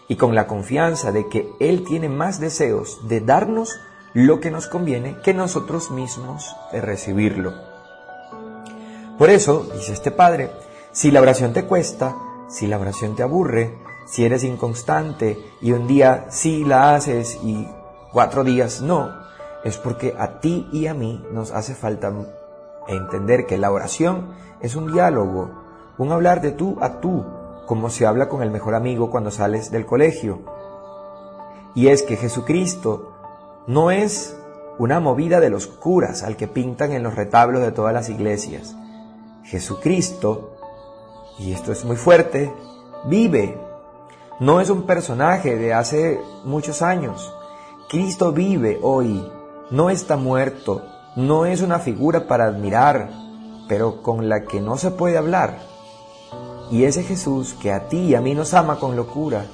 y 0.08 0.16
con 0.16 0.36
la 0.36 0.46
confianza 0.46 1.12
de 1.12 1.28
que 1.28 1.50
Él 1.60 1.84
tiene 1.84 2.08
más 2.08 2.40
deseos 2.40 3.08
de 3.08 3.22
darnos 3.22 3.80
lo 4.14 4.40
que 4.40 4.52
nos 4.52 4.68
conviene 4.68 5.18
que 5.24 5.34
nosotros 5.34 5.90
mismos 5.90 6.56
de 6.72 6.82
recibirlo. 6.82 7.54
Por 9.18 9.32
eso, 9.32 9.68
dice 9.74 9.94
este 9.94 10.12
padre, 10.12 10.52
si 10.92 11.10
la 11.10 11.22
oración 11.22 11.52
te 11.52 11.66
cuesta, 11.66 12.16
si 12.48 12.68
la 12.68 12.78
oración 12.78 13.16
te 13.16 13.24
aburre, 13.24 13.80
si 14.06 14.24
eres 14.24 14.44
inconstante 14.44 15.40
y 15.62 15.72
un 15.72 15.88
día 15.88 16.28
sí 16.30 16.64
la 16.64 16.94
haces 16.94 17.40
y 17.44 17.68
cuatro 18.12 18.44
días 18.44 18.82
no, 18.82 19.21
es 19.64 19.78
porque 19.78 20.16
a 20.18 20.40
ti 20.40 20.68
y 20.72 20.88
a 20.88 20.94
mí 20.94 21.24
nos 21.32 21.52
hace 21.52 21.76
falta 21.76 22.12
entender 22.88 23.46
que 23.46 23.58
la 23.58 23.72
oración 23.72 24.34
es 24.60 24.76
un 24.76 24.92
diálogo, 24.92 25.52
un 25.98 26.12
hablar 26.12 26.42
de 26.42 26.52
tú 26.52 26.78
a 26.82 27.00
tú, 27.00 27.26
como 27.66 27.90
se 27.90 28.06
habla 28.06 28.28
con 28.28 28.42
el 28.42 28.52
mejor 28.52 28.76
amigo 28.76 29.10
cuando 29.12 29.32
sales 29.32 29.72
del 29.72 29.86
colegio. 29.86 30.40
Y 31.76 31.88
es 31.88 32.04
que 32.04 32.18
Jesucristo 32.18 33.14
no 33.68 33.92
es 33.92 34.38
una 34.78 35.00
movida 35.00 35.40
de 35.40 35.50
los 35.50 35.68
curas 35.68 36.24
al 36.24 36.36
que 36.36 36.48
pintan 36.48 36.92
en 36.92 37.04
los 37.04 37.16
retablos 37.16 37.62
de 37.62 37.72
todas 37.72 37.94
las 37.94 38.10
iglesias. 38.10 38.76
Jesucristo, 39.44 40.58
y 41.40 41.54
esto 41.54 41.72
es 41.72 41.86
muy 41.86 41.96
fuerte, 41.96 42.54
vive. 43.06 43.60
No 44.40 44.60
es 44.60 44.70
un 44.70 44.88
personaje 44.88 45.56
de 45.56 45.74
hace 45.74 46.20
muchos 46.44 46.82
años. 46.82 47.34
Cristo 47.90 48.32
vive 48.32 48.80
hoy, 48.82 49.24
no 49.72 49.90
está 49.90 50.18
muerto, 50.18 50.84
no 51.16 51.46
es 51.46 51.62
una 51.62 51.80
figura 51.80 52.28
para 52.28 52.46
admirar, 52.46 53.10
pero 53.70 54.02
con 54.02 54.28
la 54.28 54.44
que 54.44 54.60
no 54.60 54.78
se 54.78 54.92
puede 54.92 55.18
hablar. 55.18 55.60
Y 56.70 56.84
ese 56.84 57.04
Jesús 57.04 57.56
que 57.60 57.72
a 57.72 57.88
ti 57.88 57.98
y 57.98 58.16
a 58.16 58.22
mí 58.22 58.36
nos 58.36 58.54
ama 58.54 58.80
con 58.80 58.98
locura, 58.98 59.46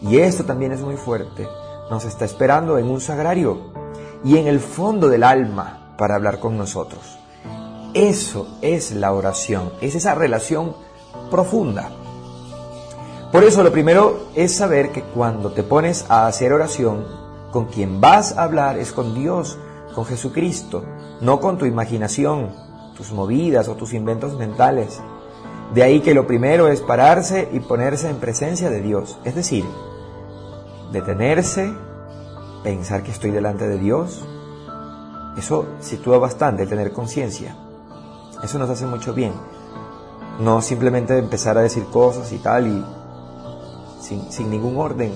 y 0.00 0.18
esto 0.18 0.44
también 0.44 0.72
es 0.72 0.80
muy 0.80 0.96
fuerte, 0.96 1.46
nos 1.90 2.06
está 2.06 2.24
esperando 2.24 2.78
en 2.78 2.90
un 2.90 3.00
sagrario 3.00 3.72
y 4.24 4.38
en 4.38 4.46
el 4.46 4.60
fondo 4.60 5.08
del 5.08 5.22
alma 5.22 5.94
para 5.98 6.14
hablar 6.14 6.40
con 6.40 6.56
nosotros. 6.56 7.18
Eso 7.92 8.48
es 8.62 8.92
la 8.92 9.12
oración, 9.12 9.72
es 9.82 9.94
esa 9.94 10.14
relación 10.14 10.74
profunda. 11.30 11.90
Por 13.30 13.44
eso 13.44 13.62
lo 13.62 13.72
primero 13.72 14.28
es 14.34 14.54
saber 14.54 14.90
que 14.90 15.02
cuando 15.02 15.52
te 15.52 15.62
pones 15.62 16.06
a 16.08 16.26
hacer 16.26 16.52
oración, 16.52 17.06
con 17.50 17.66
quien 17.66 18.00
vas 18.00 18.36
a 18.36 18.44
hablar 18.44 18.78
es 18.78 18.92
con 18.92 19.14
Dios, 19.14 19.58
con 19.96 20.04
Jesucristo, 20.04 20.84
no 21.22 21.40
con 21.40 21.56
tu 21.56 21.64
imaginación, 21.64 22.50
tus 22.94 23.12
movidas 23.12 23.66
o 23.66 23.76
tus 23.76 23.94
inventos 23.94 24.36
mentales. 24.36 25.00
De 25.72 25.82
ahí 25.82 26.00
que 26.00 26.12
lo 26.12 26.26
primero 26.26 26.68
es 26.68 26.82
pararse 26.82 27.48
y 27.50 27.60
ponerse 27.60 28.10
en 28.10 28.16
presencia 28.16 28.68
de 28.68 28.82
Dios, 28.82 29.18
es 29.24 29.34
decir, 29.34 29.64
detenerse, 30.92 31.72
pensar 32.62 33.02
que 33.02 33.10
estoy 33.10 33.30
delante 33.30 33.66
de 33.66 33.78
Dios. 33.78 34.22
Eso 35.38 35.64
sitúa 35.80 36.18
bastante 36.18 36.66
tener 36.66 36.92
conciencia. 36.92 37.56
Eso 38.44 38.58
nos 38.58 38.68
hace 38.68 38.84
mucho 38.84 39.14
bien. 39.14 39.32
No 40.40 40.60
simplemente 40.60 41.16
empezar 41.16 41.56
a 41.56 41.62
decir 41.62 41.84
cosas 41.86 42.30
y 42.32 42.38
tal 42.38 42.66
y 42.66 42.84
sin, 44.02 44.50
ningún 44.50 44.76
orden 44.76 45.14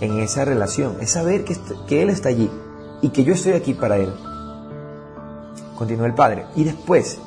en 0.00 0.20
esa 0.20 0.44
relación. 0.44 0.98
Es 1.00 1.10
saber 1.10 1.44
que, 1.44 1.56
que 1.88 2.02
Él 2.02 2.10
está 2.10 2.28
allí 2.28 2.48
y 3.02 3.10
que 3.10 3.24
yo 3.24 3.34
estoy 3.34 3.52
aquí 3.52 3.74
para 3.74 3.96
Él. 3.96 4.12
Continúa 5.76 6.06
el 6.06 6.14
Padre. 6.14 6.46
Y 6.56 6.64
después, 6.64 7.20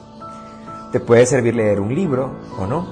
te 0.94 1.00
puede 1.00 1.26
servir 1.26 1.56
leer 1.56 1.80
un 1.80 1.94
libro 1.94 2.30
o 2.60 2.68
no. 2.68 2.86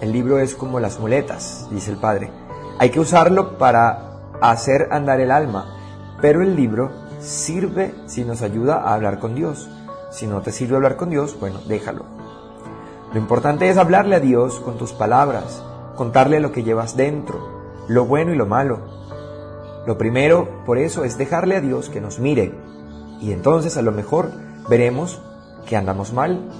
El 0.00 0.10
libro 0.10 0.40
es 0.40 0.56
como 0.56 0.80
las 0.80 0.98
muletas, 0.98 1.68
dice 1.70 1.92
el 1.92 1.96
padre. 1.96 2.32
Hay 2.80 2.90
que 2.90 2.98
usarlo 2.98 3.58
para 3.58 4.18
hacer 4.40 4.88
andar 4.90 5.20
el 5.20 5.30
alma, 5.30 5.76
pero 6.20 6.42
el 6.42 6.56
libro 6.56 6.90
sirve 7.20 7.94
si 8.06 8.24
nos 8.24 8.42
ayuda 8.42 8.78
a 8.78 8.94
hablar 8.94 9.20
con 9.20 9.36
Dios. 9.36 9.70
Si 10.10 10.26
no 10.26 10.40
te 10.40 10.50
sirve 10.50 10.74
hablar 10.74 10.96
con 10.96 11.10
Dios, 11.10 11.38
bueno, 11.38 11.60
déjalo. 11.68 12.06
Lo 13.12 13.20
importante 13.20 13.68
es 13.68 13.76
hablarle 13.76 14.16
a 14.16 14.20
Dios 14.20 14.58
con 14.58 14.76
tus 14.76 14.92
palabras, 14.92 15.62
contarle 15.94 16.40
lo 16.40 16.50
que 16.50 16.64
llevas 16.64 16.96
dentro, 16.96 17.84
lo 17.86 18.04
bueno 18.04 18.32
y 18.32 18.36
lo 18.36 18.46
malo. 18.46 18.80
Lo 19.86 19.98
primero, 19.98 20.48
por 20.64 20.78
eso, 20.78 21.04
es 21.04 21.18
dejarle 21.18 21.56
a 21.56 21.60
Dios 21.60 21.88
que 21.88 22.00
nos 22.00 22.18
mire. 22.18 22.54
Y 23.20 23.32
entonces 23.32 23.76
a 23.76 23.82
lo 23.82 23.92
mejor 23.92 24.30
veremos 24.68 25.20
que 25.66 25.76
andamos 25.76 26.12
mal 26.12 26.50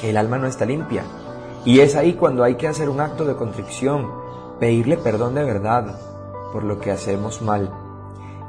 que 0.00 0.10
el 0.10 0.16
alma 0.16 0.38
no 0.38 0.46
está 0.46 0.64
limpia. 0.64 1.04
Y 1.64 1.80
es 1.80 1.94
ahí 1.96 2.14
cuando 2.14 2.44
hay 2.44 2.56
que 2.56 2.68
hacer 2.68 2.88
un 2.88 3.00
acto 3.00 3.24
de 3.24 3.36
contrición, 3.36 4.10
pedirle 4.58 4.96
perdón 4.96 5.34
de 5.34 5.44
verdad 5.44 5.98
por 6.52 6.64
lo 6.64 6.80
que 6.80 6.90
hacemos 6.90 7.42
mal. 7.42 7.72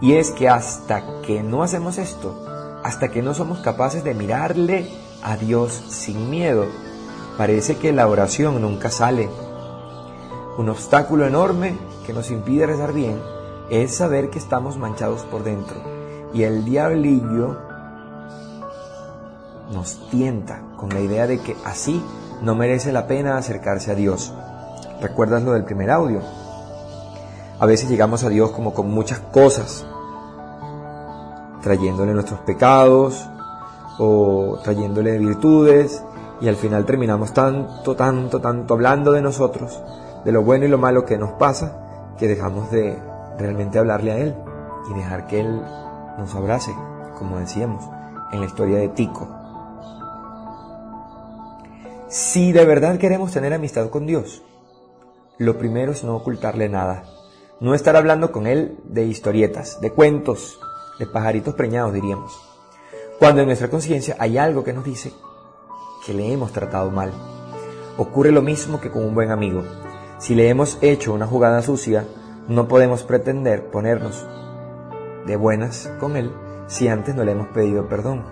Y 0.01 0.13
es 0.13 0.31
que 0.31 0.49
hasta 0.49 1.21
que 1.21 1.41
no 1.41 1.63
hacemos 1.63 1.97
esto, 1.97 2.35
hasta 2.83 3.09
que 3.09 3.21
no 3.21 3.33
somos 3.33 3.59
capaces 3.59 4.03
de 4.03 4.13
mirarle 4.13 4.89
a 5.23 5.38
Dios 5.38 5.71
sin 5.71 6.29
miedo, 6.29 6.65
parece 7.38 7.77
que 7.77 7.93
la 7.93 8.07
oración 8.07 8.61
nunca 8.61 8.89
sale. 8.89 9.29
Un 10.57 10.69
obstáculo 10.69 11.25
enorme 11.25 11.77
que 12.05 12.13
nos 12.13 12.31
impide 12.31 12.65
rezar 12.65 12.93
bien 12.93 13.19
es 13.69 13.95
saber 13.95 14.30
que 14.30 14.39
estamos 14.39 14.78
manchados 14.78 15.23
por 15.23 15.43
dentro. 15.43 15.78
Y 16.34 16.43
el 16.43 16.65
diablillo 16.65 17.58
nos 19.71 20.10
tienta 20.10 20.62
con 20.78 20.89
la 20.89 20.99
idea 20.99 21.28
de 21.28 21.39
que 21.39 21.56
así 21.65 22.04
no 22.41 22.56
merece 22.56 22.91
la 22.91 23.08
pena 23.08 23.38
acercarse 23.38 23.91
a 23.91 23.95
Dios. 23.95 24.34
¿Recuerdas 25.01 25.43
lo 25.43 25.54
del 25.54 25.63
primer 25.63 25.91
audio? 25.91 26.21
A 27.60 27.65
veces 27.65 27.89
llegamos 27.89 28.23
a 28.23 28.30
Dios 28.30 28.51
como 28.51 28.73
con 28.73 28.91
muchas 28.91 29.19
cosas, 29.19 29.86
trayéndole 31.62 32.13
nuestros 32.13 32.41
pecados 32.41 33.28
o 33.97 34.60
trayéndole 34.63 35.17
virtudes 35.17 36.04
y 36.41 36.49
al 36.49 36.58
final 36.58 36.86
terminamos 36.86 37.34
tanto, 37.34 37.95
tanto, 37.95 38.41
tanto 38.41 38.73
hablando 38.73 39.12
de 39.13 39.21
nosotros, 39.21 39.82
de 40.25 40.32
lo 40.34 40.43
bueno 40.43 40.65
y 40.65 40.67
lo 40.67 40.78
malo 40.78 41.06
que 41.06 41.17
nos 41.17 41.32
pasa, 41.34 42.13
que 42.17 42.28
dejamos 42.28 42.69
de 42.71 42.99
realmente 43.38 43.80
hablarle 43.80 44.12
a 44.12 44.17
Él 44.17 44.36
y 44.89 44.93
dejar 44.93 45.28
que 45.28 45.39
Él 45.39 45.62
nos 46.17 46.34
abrace, 46.36 46.74
como 47.17 47.39
decíamos 47.39 47.84
en 48.32 48.39
la 48.39 48.45
historia 48.45 48.78
de 48.78 48.89
Tico. 48.89 49.28
Si 52.08 52.52
de 52.52 52.65
verdad 52.65 52.98
queremos 52.98 53.32
tener 53.32 53.54
amistad 53.54 53.89
con 53.89 54.06
Dios, 54.06 54.43
lo 55.38 55.58
primero 55.58 55.91
es 55.91 56.04
no 56.04 56.15
ocultarle 56.15 56.69
nada. 56.69 57.04
No 57.60 57.74
estar 57.74 57.95
hablando 57.95 58.32
con 58.32 58.48
Él 58.48 58.78
de 58.84 59.06
historietas, 59.06 59.82
de 59.82 59.91
cuentos, 59.91 60.60
de 61.00 61.08
pajaritos 61.08 61.56
preñados, 61.56 61.93
diríamos. 61.93 62.39
Cuando 63.19 63.41
en 63.41 63.48
nuestra 63.48 63.69
conciencia 63.69 64.15
hay 64.19 64.38
algo 64.38 64.63
que 64.63 64.74
nos 64.74 64.84
dice 64.84 65.13
que 66.06 66.13
le 66.13 66.32
hemos 66.32 66.52
tratado 66.52 66.91
mal. 66.91 67.12
Ocurre 67.98 68.32
lo 68.32 68.41
mismo 68.41 68.80
que 68.80 68.91
con 68.91 69.04
un 69.04 69.15
buen 69.15 69.32
amigo. 69.32 69.63
Si 70.19 70.36
le 70.36 70.50
hemos 70.50 70.78
hecho 70.82 71.13
una 71.13 71.28
jugada 71.28 71.62
sucia, 71.62 72.06
no 72.47 72.67
podemos 72.67 73.03
pretender 73.03 73.69
ponernos 73.71 74.25
de 75.25 75.36
buenas 75.36 75.91
con 75.99 76.15
Él 76.15 76.31
si 76.67 76.88
antes 76.88 77.15
no 77.15 77.23
le 77.23 77.31
hemos 77.31 77.47
pedido 77.47 77.88
perdón. 77.88 78.23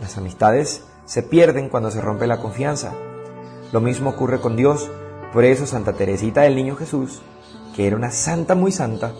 Las 0.00 0.18
amistades 0.18 0.84
se 1.04 1.22
pierden 1.22 1.68
cuando 1.68 1.90
se 1.90 2.00
rompe 2.00 2.26
la 2.26 2.40
confianza. 2.40 2.92
Lo 3.72 3.80
mismo 3.80 4.10
ocurre 4.10 4.40
con 4.40 4.56
Dios. 4.56 4.90
Por 5.32 5.44
eso 5.44 5.66
Santa 5.66 5.92
Teresita 5.92 6.42
del 6.42 6.56
Niño 6.56 6.76
Jesús, 6.76 7.22
que 7.74 7.86
era 7.86 7.96
una 7.96 8.10
santa 8.10 8.54
muy 8.54 8.72
santa, 8.72 9.12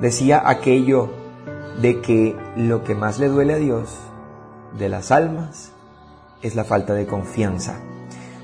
decía 0.00 0.42
aquello 0.44 1.10
de 1.80 2.00
que 2.00 2.36
lo 2.56 2.84
que 2.84 2.94
más 2.94 3.18
le 3.18 3.28
duele 3.28 3.54
a 3.54 3.58
Dios 3.58 3.98
de 4.78 4.88
las 4.88 5.10
almas 5.10 5.72
es 6.42 6.54
la 6.54 6.64
falta 6.64 6.94
de 6.94 7.06
confianza. 7.06 7.80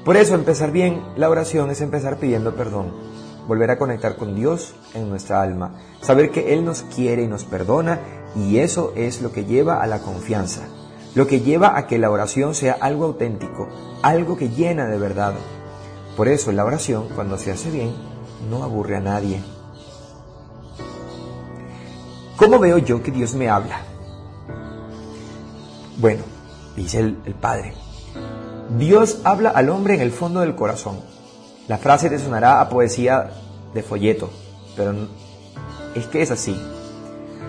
Por 0.04 0.16
eso 0.16 0.34
empezar 0.34 0.70
bien 0.70 1.02
la 1.16 1.28
oración 1.28 1.70
es 1.70 1.80
empezar 1.80 2.18
pidiendo 2.18 2.54
perdón, 2.54 2.92
volver 3.46 3.70
a 3.70 3.78
conectar 3.78 4.16
con 4.16 4.34
Dios 4.34 4.74
en 4.94 5.08
nuestra 5.08 5.42
alma, 5.42 5.74
saber 6.00 6.30
que 6.30 6.54
Él 6.54 6.64
nos 6.64 6.82
quiere 6.82 7.22
y 7.22 7.28
nos 7.28 7.44
perdona 7.44 8.00
y 8.34 8.58
eso 8.58 8.92
es 8.96 9.22
lo 9.22 9.32
que 9.32 9.44
lleva 9.44 9.82
a 9.82 9.86
la 9.86 10.00
confianza 10.00 10.62
lo 11.16 11.26
que 11.26 11.40
lleva 11.40 11.78
a 11.78 11.86
que 11.86 11.98
la 11.98 12.10
oración 12.10 12.54
sea 12.54 12.76
algo 12.78 13.06
auténtico, 13.06 13.70
algo 14.02 14.36
que 14.36 14.50
llena 14.50 14.84
de 14.84 14.98
verdad. 14.98 15.32
Por 16.14 16.28
eso 16.28 16.52
la 16.52 16.62
oración, 16.62 17.08
cuando 17.14 17.38
se 17.38 17.50
hace 17.50 17.70
bien, 17.70 17.94
no 18.50 18.62
aburre 18.62 18.96
a 18.96 19.00
nadie. 19.00 19.42
¿Cómo 22.36 22.58
veo 22.58 22.76
yo 22.76 23.02
que 23.02 23.12
Dios 23.12 23.32
me 23.32 23.48
habla? 23.48 23.80
Bueno, 25.96 26.22
dice 26.76 27.00
el, 27.00 27.14
Padre, 27.40 27.72
Dios 28.76 29.22
habla 29.24 29.48
al 29.48 29.70
hombre 29.70 29.94
en 29.94 30.02
el 30.02 30.12
fondo 30.12 30.40
del 30.40 30.54
corazón. 30.54 31.00
La 31.68 31.78
frase 31.78 32.08
te 32.08 32.18
sonará 32.20 32.60
a 32.60 32.68
poesía 32.68 33.30
de 33.74 33.82
folleto, 33.82 34.30
pero 34.76 34.94
es 35.96 36.06
que 36.06 36.22
es 36.22 36.30
así. 36.30 36.56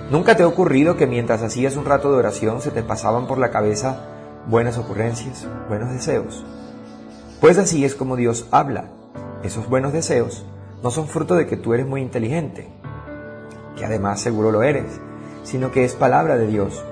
¿Nunca 0.09 0.35
te 0.35 0.41
ha 0.41 0.47
ocurrido 0.47 0.97
que 0.97 1.05
mientras 1.05 1.43
hacías 1.43 1.75
un 1.75 1.85
rato 1.85 2.11
de 2.11 2.17
oración 2.17 2.61
se 2.61 2.71
te 2.71 2.81
pasaban 2.81 3.27
por 3.27 3.37
la 3.37 3.51
cabeza 3.51 4.07
buenas 4.47 4.79
ocurrencias, 4.79 5.45
buenos 5.69 5.91
deseos? 5.91 6.43
Pues 7.39 7.59
así 7.59 7.85
es 7.85 7.93
como 7.93 8.15
Dios 8.15 8.47
habla. 8.49 8.85
Esos 9.43 9.69
buenos 9.69 9.93
deseos 9.93 10.45
no 10.81 10.89
son 10.89 11.07
fruto 11.07 11.35
de 11.35 11.45
que 11.45 11.57
tú 11.57 11.75
eres 11.75 11.85
muy 11.85 12.01
inteligente, 12.01 12.67
que 13.75 13.85
además 13.85 14.19
seguro 14.19 14.51
lo 14.51 14.63
eres, 14.63 14.99
sino 15.43 15.71
que 15.71 15.85
es 15.85 15.93
palabra 15.93 16.37
de 16.37 16.47
Dios. 16.47 16.83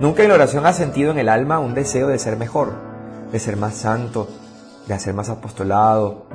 Nunca 0.00 0.22
en 0.22 0.30
la 0.30 0.36
oración 0.36 0.64
has 0.64 0.76
sentido 0.76 1.10
en 1.10 1.18
el 1.18 1.28
alma 1.28 1.58
un 1.58 1.74
deseo 1.74 2.08
de 2.08 2.18
ser 2.18 2.38
mejor, 2.38 2.72
de 3.30 3.40
ser 3.40 3.58
más 3.58 3.74
santo, 3.74 4.28
de 4.86 4.94
hacer 4.94 5.14
más 5.14 5.28
apostolado, 5.28 6.26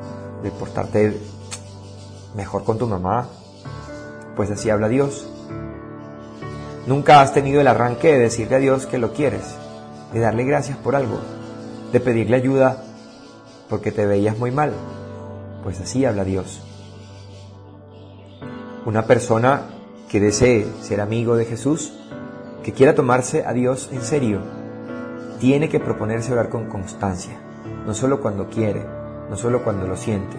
de 0.44 0.52
portarte 0.52 1.18
mejor 2.36 2.64
con 2.64 2.78
tu 2.78 2.88
mamá. 2.88 3.28
Pues 4.36 4.52
así 4.52 4.70
habla 4.70 4.88
Dios. 4.88 5.28
Nunca 6.88 7.22
has 7.22 7.34
tenido 7.34 7.62
el 7.62 7.68
arranque 7.68 8.12
de 8.12 8.20
decirle 8.20 8.56
a 8.56 8.60
Dios 8.60 8.88
que 8.88 8.98
lo 8.98 9.14
quieres, 9.14 9.56
de 10.14 10.20
darle 10.20 10.44
gracias 10.44 10.78
por 10.78 10.96
algo, 10.96 11.20
de 11.92 12.00
pedirle 12.00 12.38
ayuda 12.38 12.84
porque 13.70 13.92
te 13.92 14.06
veías 14.06 14.38
muy 14.38 14.52
mal. 14.52 14.74
Pues 15.64 15.80
así 15.80 16.06
habla 16.06 16.24
Dios. 16.24 16.62
Una 18.86 19.06
persona 19.06 19.62
que 20.10 20.20
desee 20.20 20.66
ser 20.82 21.02
amigo 21.02 21.36
de 21.36 21.46
Jesús, 21.46 21.94
que 22.64 22.74
quiera 22.74 22.96
tomarse 22.96 23.46
a 23.46 23.54
Dios 23.54 23.90
en 23.92 24.02
serio, 24.02 24.42
tiene 25.40 25.70
que 25.70 25.80
proponerse 25.80 26.34
orar 26.34 26.50
con 26.50 26.68
constancia, 26.68 27.38
no 27.86 27.94
solo 27.94 28.22
cuando 28.22 28.50
quiere, 28.50 28.86
no 29.30 29.38
solo 29.38 29.64
cuando 29.64 29.88
lo 29.88 29.96
siente, 29.96 30.38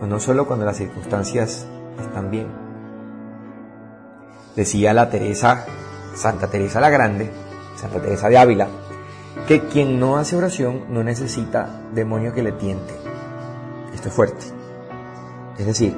o 0.00 0.06
no 0.06 0.20
solo 0.20 0.46
cuando 0.46 0.64
las 0.64 0.76
circunstancias 0.76 1.66
están 2.00 2.30
bien. 2.30 2.48
Decía 4.56 4.92
la 4.92 5.10
Teresa, 5.10 5.64
Santa 6.14 6.48
Teresa 6.48 6.80
la 6.80 6.90
Grande, 6.90 7.30
Santa 7.76 8.00
Teresa 8.00 8.28
de 8.28 8.38
Ávila, 8.38 8.68
que 9.46 9.66
quien 9.68 9.98
no 10.00 10.16
hace 10.16 10.36
oración 10.36 10.84
no 10.90 11.02
necesita 11.02 11.82
demonio 11.94 12.32
que 12.32 12.42
le 12.42 12.52
tiente. 12.52 12.94
Esto 13.94 14.08
es 14.08 14.14
fuerte. 14.14 14.46
Es 15.58 15.66
decir, 15.66 15.96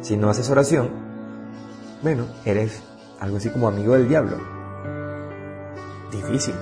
si 0.00 0.16
no 0.16 0.30
haces 0.30 0.48
oración, 0.50 0.90
bueno, 2.02 2.26
eres 2.44 2.82
algo 3.20 3.38
así 3.38 3.50
como 3.50 3.68
amigo 3.68 3.94
del 3.94 4.08
diablo. 4.08 4.36
Difícil. 6.12 6.54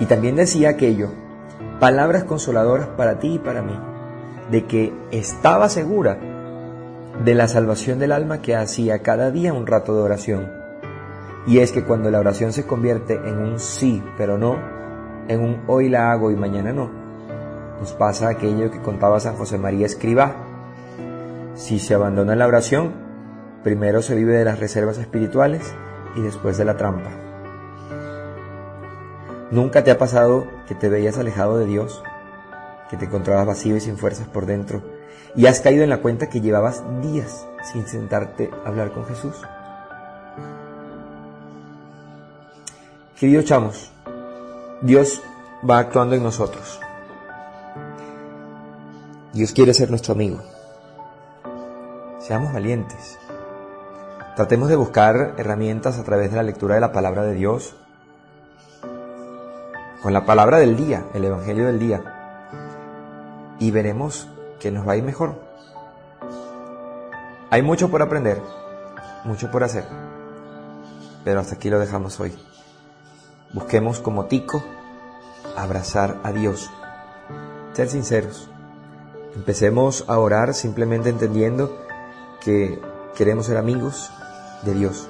Y 0.00 0.06
también 0.06 0.36
decía 0.36 0.70
aquello, 0.70 1.10
palabras 1.82 2.22
consoladoras 2.22 2.86
para 2.96 3.18
ti 3.18 3.34
y 3.34 3.38
para 3.40 3.60
mí, 3.60 3.76
de 4.52 4.66
que 4.66 4.94
estaba 5.10 5.68
segura 5.68 6.16
de 7.24 7.34
la 7.34 7.48
salvación 7.48 7.98
del 7.98 8.12
alma 8.12 8.40
que 8.40 8.54
hacía 8.54 9.00
cada 9.00 9.32
día 9.32 9.52
un 9.52 9.66
rato 9.66 9.92
de 9.96 10.02
oración. 10.02 10.48
Y 11.44 11.58
es 11.58 11.72
que 11.72 11.82
cuando 11.82 12.08
la 12.12 12.20
oración 12.20 12.52
se 12.52 12.68
convierte 12.68 13.14
en 13.14 13.36
un 13.36 13.58
sí, 13.58 14.00
pero 14.16 14.38
no, 14.38 14.58
en 15.26 15.40
un 15.40 15.64
hoy 15.66 15.88
la 15.88 16.12
hago 16.12 16.30
y 16.30 16.36
mañana 16.36 16.72
no, 16.72 16.88
nos 17.80 17.92
pasa 17.94 18.28
aquello 18.28 18.70
que 18.70 18.80
contaba 18.80 19.18
San 19.18 19.34
José 19.34 19.58
María 19.58 19.86
Escriba. 19.86 20.36
Si 21.56 21.80
se 21.80 21.94
abandona 21.94 22.36
la 22.36 22.46
oración, 22.46 22.92
primero 23.64 24.02
se 24.02 24.14
vive 24.14 24.34
de 24.34 24.44
las 24.44 24.60
reservas 24.60 24.98
espirituales 24.98 25.74
y 26.14 26.20
después 26.20 26.56
de 26.58 26.64
la 26.64 26.76
trampa. 26.76 27.21
¿Nunca 29.52 29.84
te 29.84 29.92
ha 29.92 29.98
pasado 29.98 30.48
que 30.66 30.74
te 30.74 30.88
veías 30.88 31.16
alejado 31.18 31.58
de 31.58 31.66
Dios? 31.66 32.02
que 32.92 32.98
te 32.98 33.06
encontrabas 33.06 33.46
vacío 33.46 33.74
y 33.74 33.80
sin 33.80 33.96
fuerzas 33.96 34.28
por 34.28 34.44
dentro, 34.44 34.82
y 35.34 35.46
has 35.46 35.60
caído 35.60 35.82
en 35.82 35.88
la 35.88 36.02
cuenta 36.02 36.28
que 36.28 36.42
llevabas 36.42 36.82
días 37.00 37.46
sin 37.72 37.86
sentarte 37.86 38.50
a 38.66 38.68
hablar 38.68 38.92
con 38.92 39.06
Jesús. 39.06 39.34
Queridos 43.18 43.46
chamos, 43.46 43.90
Dios 44.82 45.22
va 45.68 45.78
actuando 45.78 46.16
en 46.16 46.22
nosotros. 46.22 46.80
Dios 49.32 49.52
quiere 49.52 49.72
ser 49.72 49.88
nuestro 49.88 50.12
amigo. 50.12 50.42
Seamos 52.18 52.52
valientes. 52.52 53.18
Tratemos 54.36 54.68
de 54.68 54.76
buscar 54.76 55.34
herramientas 55.38 55.98
a 55.98 56.04
través 56.04 56.30
de 56.30 56.36
la 56.36 56.42
lectura 56.42 56.74
de 56.74 56.82
la 56.82 56.92
palabra 56.92 57.22
de 57.22 57.32
Dios, 57.32 57.74
con 60.02 60.12
la 60.12 60.26
palabra 60.26 60.58
del 60.58 60.76
día, 60.76 61.06
el 61.14 61.24
Evangelio 61.24 61.66
del 61.66 61.78
día, 61.78 62.02
y 63.60 63.70
veremos 63.70 64.26
que 64.58 64.72
nos 64.72 64.86
va 64.86 64.92
a 64.92 64.96
ir 64.96 65.04
mejor. 65.04 65.40
Hay 67.50 67.62
mucho 67.62 67.88
por 67.88 68.02
aprender, 68.02 68.42
mucho 69.24 69.50
por 69.52 69.62
hacer, 69.62 69.84
pero 71.22 71.38
hasta 71.38 71.54
aquí 71.54 71.70
lo 71.70 71.78
dejamos 71.78 72.18
hoy. 72.18 72.36
Busquemos 73.52 74.00
como 74.00 74.26
Tico 74.26 74.64
abrazar 75.56 76.18
a 76.24 76.32
Dios, 76.32 76.68
ser 77.72 77.88
sinceros. 77.88 78.48
Empecemos 79.36 80.04
a 80.08 80.18
orar 80.18 80.52
simplemente 80.54 81.10
entendiendo 81.10 81.78
que 82.40 82.80
queremos 83.16 83.46
ser 83.46 83.56
amigos 83.56 84.10
de 84.64 84.74
Dios, 84.74 85.08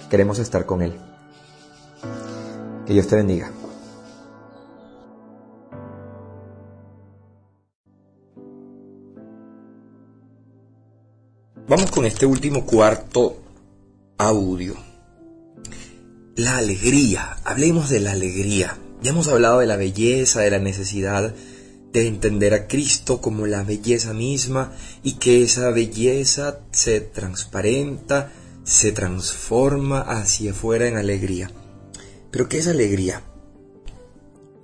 que 0.00 0.08
queremos 0.08 0.38
estar 0.38 0.64
con 0.64 0.80
Él. 0.80 0.98
Que 2.86 2.94
Dios 2.94 3.06
te 3.06 3.16
bendiga. 3.16 3.50
Vamos 11.68 11.90
con 11.90 12.06
este 12.06 12.24
último 12.24 12.64
cuarto 12.64 13.42
audio. 14.16 14.74
La 16.34 16.56
alegría. 16.56 17.36
Hablemos 17.44 17.90
de 17.90 18.00
la 18.00 18.12
alegría. 18.12 18.78
Ya 19.02 19.10
hemos 19.10 19.28
hablado 19.28 19.58
de 19.58 19.66
la 19.66 19.76
belleza, 19.76 20.40
de 20.40 20.50
la 20.50 20.60
necesidad 20.60 21.34
de 21.92 22.06
entender 22.06 22.54
a 22.54 22.68
Cristo 22.68 23.20
como 23.20 23.46
la 23.46 23.64
belleza 23.64 24.14
misma 24.14 24.72
y 25.02 25.16
que 25.16 25.42
esa 25.42 25.68
belleza 25.70 26.60
se 26.70 27.02
transparenta, 27.02 28.32
se 28.64 28.92
transforma 28.92 30.00
hacia 30.00 30.52
afuera 30.52 30.88
en 30.88 30.96
alegría. 30.96 31.50
Pero 32.30 32.48
¿qué 32.48 32.58
es 32.58 32.66
alegría? 32.66 33.24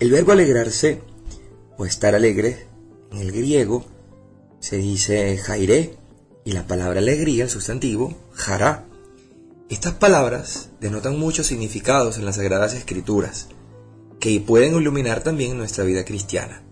El 0.01 0.11
verbo 0.11 0.33
alegrarse 0.33 1.03
o 1.77 1.85
estar 1.85 2.14
alegre 2.14 2.67
en 3.12 3.19
el 3.19 3.31
griego 3.31 3.85
se 4.59 4.79
dice 4.79 5.37
jairé 5.37 5.99
y 6.45 6.53
la 6.53 6.67
palabra 6.67 7.01
alegría, 7.01 7.45
el 7.45 7.51
sustantivo, 7.51 8.15
jara. 8.33 8.85
Estas 9.71 9.95
palabras 9.95 10.69
denotan 10.81 11.19
muchos 11.19 11.47
significados 11.47 12.19
en 12.19 12.27
las 12.27 12.37
Sagradas 12.37 12.75
Escrituras, 12.75 13.49
que 14.21 14.39
pueden 14.41 14.77
iluminar 14.77 15.23
también 15.23 15.57
nuestra 15.57 15.85
vida 15.85 16.05
cristiana. 16.05 16.63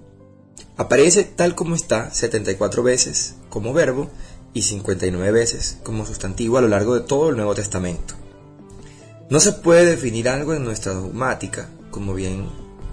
Aparece 0.76 1.24
tal 1.24 1.54
como 1.54 1.74
está 1.74 2.12
74 2.12 2.82
veces 2.82 3.36
como 3.48 3.72
verbo 3.72 4.10
y 4.54 4.62
59 4.62 5.32
veces 5.32 5.78
como 5.82 6.06
sustantivo 6.06 6.58
a 6.58 6.60
lo 6.60 6.68
largo 6.68 6.94
de 6.94 7.00
todo 7.00 7.30
el 7.30 7.36
Nuevo 7.36 7.54
Testamento. 7.54 8.14
No 9.30 9.40
se 9.40 9.52
puede 9.52 9.86
definir 9.86 10.28
algo 10.28 10.52
en 10.52 10.64
nuestra 10.64 10.92
dogmática, 10.92 11.70
como 11.90 12.12
bien 12.12 12.48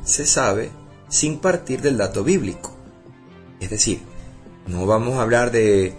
se 0.05 0.25
sabe, 0.25 0.71
sin 1.09 1.39
partir 1.39 1.81
del 1.81 1.97
dato 1.97 2.23
bíblico. 2.23 2.73
Es 3.59 3.69
decir, 3.69 3.99
no 4.67 4.85
vamos 4.85 5.15
a 5.15 5.21
hablar 5.21 5.51
de 5.51 5.93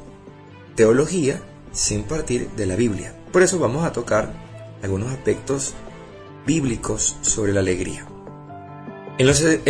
teología 0.75 1.41
sin 1.73 2.05
partir 2.05 2.49
de 2.51 2.67
la 2.67 2.77
Biblia. 2.77 3.15
Por 3.33 3.43
eso 3.43 3.59
vamos 3.59 3.85
a 3.85 3.93
tocar 3.93 4.33
algunos 4.83 5.11
aspectos 5.13 5.75
bíblicos 6.47 7.17
sobre 7.23 7.53
la 7.53 7.61
alegría. 7.61 8.07
En 9.19 9.27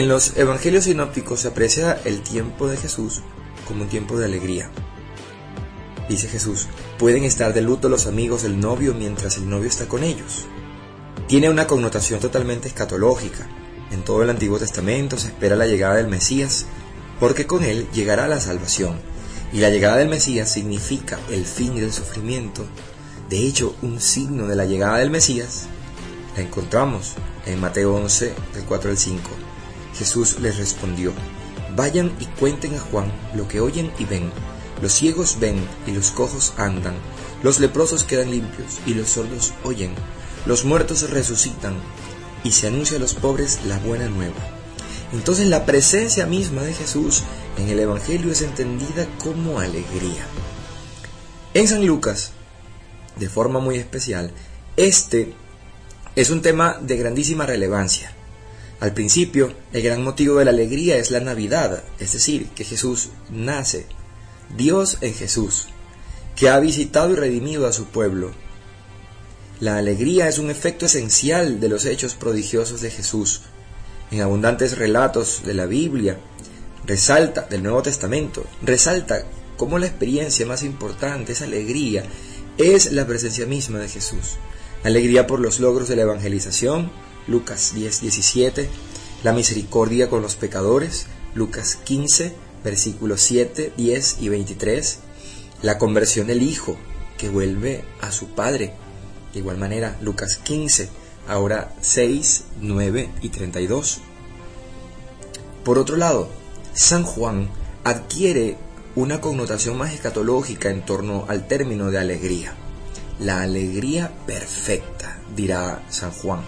los, 0.08 0.36
evangelios 0.36 0.84
sinópticos 0.84 1.40
se 1.40 1.48
aprecia 1.48 2.00
el 2.04 2.22
tiempo 2.22 2.68
de 2.68 2.76
Jesús 2.76 3.20
como 3.66 3.82
un 3.82 3.88
tiempo 3.88 4.16
de 4.16 4.26
alegría. 4.26 4.70
Dice 6.08 6.28
Jesús, 6.28 6.68
pueden 6.98 7.24
estar 7.24 7.52
de 7.52 7.60
luto 7.60 7.88
los 7.88 8.06
amigos 8.06 8.42
del 8.42 8.60
novio 8.60 8.94
mientras 8.94 9.36
el 9.36 9.48
novio 9.48 9.68
está 9.68 9.86
con 9.88 10.04
ellos. 10.04 10.46
Tiene 11.26 11.50
una 11.50 11.66
connotación 11.66 12.20
totalmente 12.20 12.68
escatológica. 12.68 13.48
En 13.90 14.02
todo 14.02 14.22
el 14.22 14.30
Antiguo 14.30 14.58
Testamento 14.58 15.18
se 15.18 15.28
espera 15.28 15.56
la 15.56 15.66
llegada 15.66 15.96
del 15.96 16.08
Mesías, 16.08 16.66
porque 17.18 17.46
con 17.46 17.64
él 17.64 17.88
llegará 17.92 18.28
la 18.28 18.40
salvación 18.40 19.00
y 19.52 19.58
la 19.58 19.70
llegada 19.70 19.96
del 19.96 20.08
Mesías 20.08 20.50
significa 20.50 21.18
el 21.30 21.44
fin 21.44 21.74
del 21.74 21.92
sufrimiento. 21.92 22.66
De 23.28 23.38
hecho, 23.46 23.74
un 23.82 24.00
signo 24.00 24.46
de 24.46 24.56
la 24.56 24.64
llegada 24.64 24.98
del 24.98 25.10
Mesías 25.10 25.66
la 26.36 26.42
encontramos 26.42 27.14
en 27.46 27.60
Mateo 27.60 27.94
11, 27.94 28.34
del 28.54 28.64
4 28.64 28.90
al 28.90 28.98
5. 28.98 29.30
Jesús 29.96 30.38
les 30.40 30.58
respondió, 30.58 31.12
Vayan 31.76 32.12
y 32.20 32.26
cuenten 32.26 32.74
a 32.74 32.80
Juan 32.80 33.12
lo 33.34 33.48
que 33.48 33.60
oyen 33.60 33.92
y 33.98 34.04
ven. 34.04 34.30
Los 34.82 34.92
ciegos 34.92 35.38
ven 35.40 35.56
y 35.86 35.92
los 35.92 36.10
cojos 36.10 36.54
andan, 36.56 36.94
los 37.42 37.60
leprosos 37.60 38.04
quedan 38.04 38.30
limpios 38.30 38.78
y 38.86 38.94
los 38.94 39.10
sordos 39.10 39.52
oyen, 39.62 39.94
los 40.46 40.64
muertos 40.64 41.10
resucitan 41.10 41.74
y 42.44 42.52
se 42.52 42.68
anuncia 42.68 42.96
a 42.96 43.00
los 43.00 43.14
pobres 43.14 43.60
la 43.66 43.78
buena 43.78 44.08
nueva. 44.08 44.40
Entonces 45.12 45.48
la 45.48 45.66
presencia 45.66 46.26
misma 46.26 46.62
de 46.62 46.72
Jesús 46.72 47.22
en 47.60 47.68
el 47.68 47.78
Evangelio 47.78 48.32
es 48.32 48.40
entendida 48.40 49.06
como 49.22 49.60
alegría. 49.60 50.26
En 51.52 51.68
San 51.68 51.86
Lucas, 51.86 52.32
de 53.16 53.28
forma 53.28 53.60
muy 53.60 53.76
especial, 53.76 54.32
este 54.76 55.34
es 56.16 56.30
un 56.30 56.40
tema 56.40 56.78
de 56.80 56.96
grandísima 56.96 57.44
relevancia. 57.44 58.12
Al 58.80 58.94
principio, 58.94 59.52
el 59.74 59.82
gran 59.82 60.02
motivo 60.02 60.38
de 60.38 60.46
la 60.46 60.52
alegría 60.52 60.96
es 60.96 61.10
la 61.10 61.20
Navidad, 61.20 61.84
es 61.98 62.12
decir, 62.14 62.48
que 62.48 62.64
Jesús 62.64 63.10
nace, 63.28 63.84
Dios 64.56 64.96
en 65.02 65.12
Jesús, 65.12 65.68
que 66.36 66.48
ha 66.48 66.58
visitado 66.60 67.12
y 67.12 67.16
redimido 67.16 67.66
a 67.66 67.74
su 67.74 67.86
pueblo. 67.86 68.32
La 69.60 69.76
alegría 69.76 70.28
es 70.28 70.38
un 70.38 70.48
efecto 70.48 70.86
esencial 70.86 71.60
de 71.60 71.68
los 71.68 71.84
hechos 71.84 72.14
prodigiosos 72.14 72.80
de 72.80 72.90
Jesús. 72.90 73.42
En 74.10 74.22
abundantes 74.22 74.78
relatos 74.78 75.42
de 75.44 75.52
la 75.52 75.66
Biblia, 75.66 76.18
resalta 76.86 77.42
del 77.42 77.62
Nuevo 77.62 77.82
Testamento, 77.82 78.44
resalta 78.62 79.24
cómo 79.56 79.78
la 79.78 79.86
experiencia 79.86 80.46
más 80.46 80.62
importante, 80.62 81.32
esa 81.32 81.44
alegría, 81.44 82.04
es 82.58 82.92
la 82.92 83.06
presencia 83.06 83.46
misma 83.46 83.78
de 83.78 83.88
Jesús. 83.88 84.38
Alegría 84.84 85.26
por 85.26 85.40
los 85.40 85.60
logros 85.60 85.88
de 85.88 85.96
la 85.96 86.02
evangelización, 86.02 86.90
Lucas 87.26 87.72
10, 87.74 88.00
17, 88.00 88.68
la 89.22 89.32
misericordia 89.32 90.08
con 90.08 90.22
los 90.22 90.36
pecadores, 90.36 91.06
Lucas 91.34 91.76
15, 91.76 92.34
versículos 92.64 93.20
7, 93.20 93.74
10 93.76 94.16
y 94.20 94.28
23, 94.28 94.98
la 95.62 95.78
conversión 95.78 96.26
del 96.26 96.42
Hijo, 96.42 96.76
que 97.18 97.28
vuelve 97.28 97.84
a 98.00 98.12
su 98.12 98.28
Padre, 98.28 98.72
de 99.32 99.38
igual 99.38 99.58
manera, 99.58 99.98
Lucas 100.00 100.36
15, 100.36 100.88
ahora 101.28 101.74
6, 101.80 102.44
9 102.60 103.10
y 103.20 103.28
32. 103.28 104.00
Por 105.64 105.78
otro 105.78 105.96
lado, 105.96 106.30
San 106.74 107.02
Juan 107.02 107.48
adquiere 107.84 108.56
una 108.94 109.20
connotación 109.20 109.76
más 109.76 109.92
escatológica 109.92 110.70
en 110.70 110.84
torno 110.84 111.24
al 111.28 111.46
término 111.46 111.90
de 111.90 111.98
alegría. 111.98 112.54
La 113.18 113.42
alegría 113.42 114.12
perfecta, 114.26 115.18
dirá 115.36 115.84
San 115.88 116.10
Juan, 116.10 116.40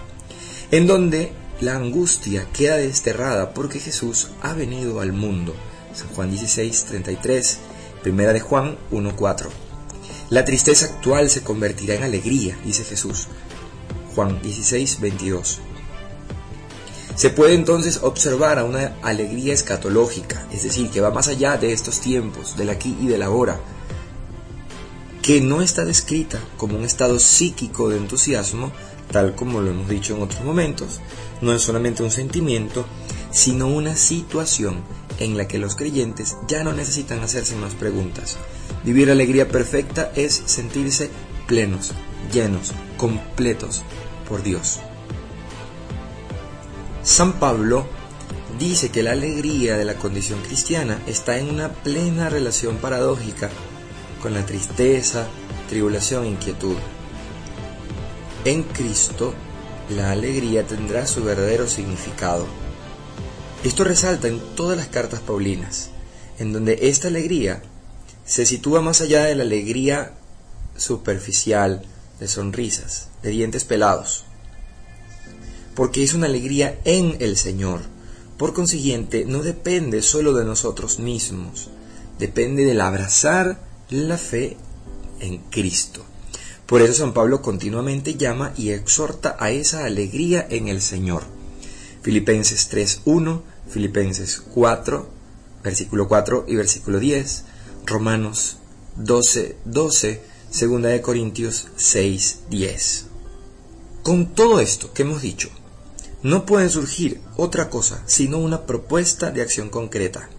en 0.71 0.87
donde 0.87 1.31
la 1.61 1.75
angustia 1.75 2.47
queda 2.53 2.77
desterrada 2.77 3.53
porque 3.53 3.79
Jesús 3.79 4.29
ha 4.41 4.53
venido 4.53 5.01
al 5.01 5.13
mundo. 5.13 5.53
San 5.93 6.07
Juan 6.09 6.29
16, 6.29 6.85
33, 6.85 7.57
primera 8.01 8.33
de 8.33 8.39
Juan 8.39 8.77
1, 8.91 9.15
4. 9.15 9.49
La 10.29 10.45
tristeza 10.45 10.85
actual 10.85 11.29
se 11.29 11.43
convertirá 11.43 11.95
en 11.95 12.03
alegría, 12.03 12.57
dice 12.65 12.83
Jesús. 12.83 13.27
Juan 14.15 14.41
16, 14.41 14.99
22. 15.01 15.59
Se 17.15 17.29
puede 17.29 17.53
entonces 17.53 17.99
observar 18.01 18.57
a 18.57 18.63
una 18.63 18.95
alegría 19.03 19.53
escatológica, 19.53 20.47
es 20.51 20.63
decir, 20.63 20.89
que 20.89 21.01
va 21.01 21.11
más 21.11 21.27
allá 21.27 21.57
de 21.57 21.71
estos 21.71 21.99
tiempos, 21.99 22.57
del 22.57 22.71
aquí 22.71 22.97
y 22.99 23.07
del 23.07 23.21
ahora, 23.21 23.59
que 25.21 25.39
no 25.39 25.61
está 25.61 25.85
descrita 25.85 26.39
como 26.57 26.75
un 26.75 26.83
estado 26.83 27.19
psíquico 27.19 27.89
de 27.89 27.97
entusiasmo, 27.97 28.71
tal 29.11 29.35
como 29.35 29.61
lo 29.61 29.69
hemos 29.69 29.87
dicho 29.87 30.15
en 30.15 30.23
otros 30.23 30.43
momentos, 30.43 31.01
no 31.41 31.53
es 31.53 31.61
solamente 31.61 32.01
un 32.01 32.11
sentimiento, 32.11 32.85
sino 33.31 33.67
una 33.67 33.95
situación 33.95 34.81
en 35.19 35.37
la 35.37 35.47
que 35.47 35.59
los 35.59 35.75
creyentes 35.75 36.35
ya 36.47 36.63
no 36.63 36.73
necesitan 36.73 37.19
hacerse 37.21 37.55
más 37.55 37.75
preguntas. 37.75 38.37
Vivir 38.83 39.11
alegría 39.11 39.47
perfecta 39.47 40.11
es 40.15 40.33
sentirse 40.45 41.09
plenos, 41.47 41.91
llenos, 42.33 42.73
completos 42.97 43.83
por 44.27 44.41
Dios. 44.41 44.79
San 47.03 47.33
Pablo 47.33 47.85
dice 48.57 48.89
que 48.89 49.03
la 49.03 49.11
alegría 49.11 49.75
de 49.75 49.83
la 49.83 49.95
condición 49.95 50.41
cristiana 50.41 51.01
está 51.05 51.37
en 51.37 51.49
una 51.49 51.67
plena 51.67 52.29
relación 52.29 52.77
paradójica 52.77 53.49
con 54.21 54.33
la 54.33 54.45
tristeza, 54.45 55.27
tribulación 55.67 56.23
e 56.23 56.29
inquietud. 56.29 56.77
En 58.45 58.63
Cristo, 58.63 59.33
la 59.89 60.11
alegría 60.11 60.65
tendrá 60.65 61.05
su 61.05 61.25
verdadero 61.25 61.67
significado. 61.67 62.45
Esto 63.65 63.83
resalta 63.83 64.29
en 64.29 64.39
todas 64.55 64.77
las 64.77 64.87
cartas 64.87 65.19
paulinas, 65.19 65.89
en 66.39 66.53
donde 66.53 66.79
esta 66.83 67.09
alegría 67.09 67.61
se 68.25 68.45
sitúa 68.45 68.79
más 68.79 69.01
allá 69.01 69.25
de 69.25 69.35
la 69.35 69.43
alegría 69.43 70.13
superficial 70.77 71.83
de 72.21 72.29
sonrisas, 72.29 73.09
de 73.21 73.31
dientes 73.31 73.65
pelados 73.65 74.23
porque 75.75 76.03
es 76.03 76.13
una 76.13 76.27
alegría 76.27 76.79
en 76.85 77.17
el 77.19 77.37
Señor. 77.37 77.81
Por 78.37 78.53
consiguiente, 78.53 79.25
no 79.25 79.43
depende 79.43 80.01
solo 80.01 80.33
de 80.33 80.45
nosotros 80.45 80.99
mismos, 80.99 81.69
depende 82.19 82.65
del 82.65 82.81
abrazar 82.81 83.59
la 83.89 84.17
fe 84.17 84.57
en 85.19 85.37
Cristo. 85.49 86.03
Por 86.65 86.81
eso 86.81 86.93
San 86.93 87.13
Pablo 87.13 87.41
continuamente 87.41 88.15
llama 88.15 88.53
y 88.57 88.71
exhorta 88.71 89.37
a 89.39 89.51
esa 89.51 89.85
alegría 89.85 90.45
en 90.49 90.67
el 90.67 90.81
Señor. 90.81 91.23
Filipenses 92.01 92.69
3.1, 92.71 93.41
Filipenses 93.69 94.41
4, 94.53 95.07
versículo 95.63 96.07
4 96.07 96.45
y 96.47 96.55
versículo 96.55 96.99
10, 96.99 97.43
Romanos 97.85 98.57
12, 98.97 99.57
12, 99.65 100.21
Segunda 100.49 100.89
de 100.89 101.01
Corintios 101.01 101.67
6, 101.77 102.39
10. 102.49 103.05
Con 104.03 104.35
todo 104.35 104.59
esto 104.59 104.93
que 104.93 105.03
hemos 105.03 105.21
dicho, 105.21 105.49
no 106.23 106.45
puede 106.45 106.69
surgir 106.69 107.21
otra 107.37 107.69
cosa 107.69 108.01
sino 108.05 108.39
una 108.39 108.65
propuesta 108.65 109.31
de 109.31 109.41
acción 109.41 109.69
concreta 109.69 110.29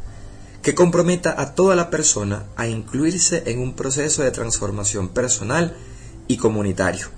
que 0.63 0.75
comprometa 0.75 1.39
a 1.39 1.55
toda 1.55 1.77
la 1.77 1.91
persona 1.91 2.47
a 2.57 2.67
incluirse 2.67 3.43
en 3.47 3.61
un 3.61 3.75
proceso 3.75 4.23
de 4.23 4.31
transformación 4.31 5.11
personal 5.11 5.77
y 6.27 6.39
comunitario. 6.39 7.09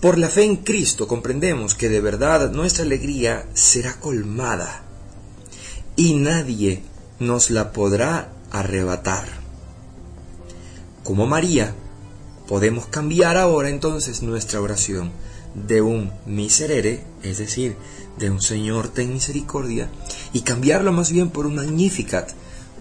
Por 0.00 0.16
la 0.16 0.30
fe 0.30 0.44
en 0.44 0.56
Cristo 0.56 1.06
comprendemos 1.06 1.74
que 1.74 1.90
de 1.90 2.00
verdad 2.00 2.50
nuestra 2.50 2.84
alegría 2.84 3.46
será 3.52 4.00
colmada 4.00 4.82
y 5.96 6.14
nadie 6.14 6.82
nos 7.18 7.50
la 7.50 7.72
podrá 7.72 8.32
arrebatar. 8.50 9.28
Como 11.04 11.26
María, 11.26 11.74
podemos 12.48 12.86
cambiar 12.86 13.36
ahora 13.36 13.68
entonces 13.68 14.22
nuestra 14.22 14.62
oración 14.62 15.12
de 15.56 15.80
un 15.80 16.12
miserere, 16.26 17.04
es 17.22 17.38
decir, 17.38 17.76
de 18.18 18.30
un 18.30 18.42
Señor 18.42 18.88
ten 18.88 19.12
misericordia, 19.12 19.88
y 20.32 20.42
cambiarlo 20.42 20.92
más 20.92 21.10
bien 21.10 21.30
por 21.30 21.46
un 21.46 21.56
Magnificat. 21.56 22.30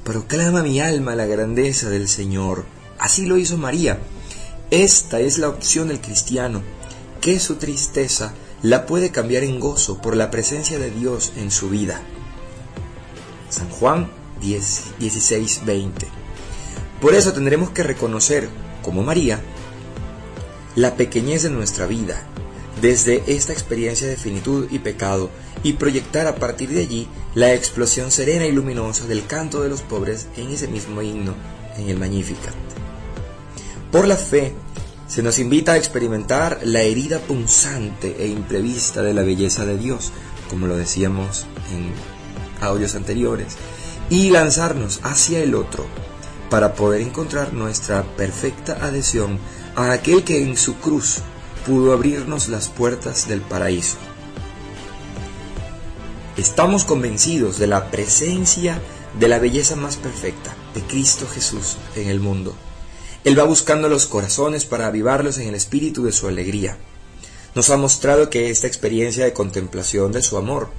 Proclama 0.03 0.61
mi 0.61 0.81
alma 0.81 1.15
la 1.15 1.25
grandeza 1.25 1.89
del 1.89 2.07
Señor. 2.07 2.65
Así 2.99 3.25
lo 3.25 3.38
hizo 3.38 3.57
María. 3.57 3.99
Esta 4.71 5.19
es 5.19 5.38
la 5.38 5.49
opción 5.49 5.88
del 5.88 6.01
cristiano, 6.01 6.61
que 7.21 7.39
su 7.39 7.55
tristeza 7.55 8.33
la 8.61 8.85
puede 8.85 9.11
cambiar 9.11 9.43
en 9.43 9.59
gozo 9.59 10.01
por 10.01 10.15
la 10.15 10.29
presencia 10.29 10.77
de 10.77 10.91
Dios 10.91 11.33
en 11.38 11.51
su 11.51 11.69
vida. 11.69 12.01
San 13.49 13.69
Juan 13.69 14.11
16, 14.41 15.61
20. 15.65 16.07
Por 16.99 17.13
eso 17.13 17.31
tendremos 17.33 17.69
que 17.69 17.83
reconocer, 17.83 18.49
como 18.81 19.01
María, 19.01 19.39
la 20.75 20.95
pequeñez 20.95 21.43
de 21.43 21.49
nuestra 21.49 21.85
vida 21.88 22.27
desde 22.86 23.24
esta 23.26 23.52
experiencia 23.52 24.08
de 24.08 24.15
finitud 24.15 24.67
y 24.69 24.78
pecado 24.78 25.32
y 25.63 25.74
proyectar 25.74 26.28
a 26.28 26.36
partir 26.36 26.69
de 26.69 26.82
allí 26.82 27.08
la 27.34 27.52
explosión 27.52 28.12
serena 28.12 28.45
y 28.45 28.52
luminosa 28.52 29.08
del 29.08 29.26
canto 29.26 29.63
de 29.63 29.69
los 29.69 29.82
pobres 29.82 30.28
en 30.38 30.52
ese 30.52 30.67
mismo 30.67 31.02
himno, 31.02 31.34
en 31.80 31.89
el 31.89 31.98
Magnificat. 31.98 32.54
Por 33.91 34.08
la 34.08 34.17
fe, 34.17 34.54
se 35.08 35.24
nos 35.24 35.39
invita 35.39 35.71
a 35.71 35.78
experimentar 35.78 36.60
la 36.62 36.84
herida 36.84 37.17
punzante 37.17 38.17
e 38.19 38.28
imprevista 38.28 39.02
de 39.02 39.15
la 39.15 39.24
belleza 39.24 39.65
de 39.65 39.80
Dios, 39.80 40.12
como 40.48 40.67
lo 40.67 40.78
decíamos 40.78 41.48
en 41.74 41.89
audios 42.63 42.93
anteriores, 42.93 43.58
y 44.12 44.30
lanzarnos 44.30 45.00
hacia 45.02 45.39
el 45.39 45.56
otro 45.56 45.88
para 46.52 46.76
poder 46.76 47.02
encontrar 47.02 47.52
nuestra 47.52 48.04
perfecta 48.15 48.74
adhesión 48.86 49.39
a 49.76 49.91
aquel 49.91 50.24
que 50.24 50.43
en 50.43 50.56
su 50.56 50.76
cruz 50.76 51.24
pudo 51.65 51.93
abrirnos 51.93 52.47
las 52.47 52.69
puertas 52.69 53.28
del 53.28 53.41
paraíso. 53.41 53.97
Estamos 56.38 56.86
convencidos 56.86 57.58
de 57.58 57.67
la 57.67 57.89
presencia 57.89 58.80
de 59.19 59.28
la 59.28 59.39
belleza 59.39 59.75
más 59.75 59.95
perfecta 59.95 60.56
de 60.75 60.82
Cristo 60.82 61.28
Jesús 61.28 61.78
en 61.95 62.10
el 62.10 62.19
mundo. 62.19 62.54
Él 63.23 63.39
va 63.39 63.45
buscando 63.45 63.89
los 63.89 64.06
corazones 64.06 64.65
para 64.65 64.88
avivarlos 64.88 65.39
en 65.39 65.47
el 65.47 65.56
espíritu 65.56 66.04
de 66.04 66.12
su 66.12 66.28
alegría. 66.28 66.78
Nos 67.56 67.69
ha 67.71 67.78
mostrado 67.78 68.30
que 68.30 68.49
esta 68.49 68.67
experiencia 68.67 69.23
de 69.23 69.34
contemplación 69.34 70.12
de 70.12 70.21
su 70.21 70.38
amor 70.38 70.69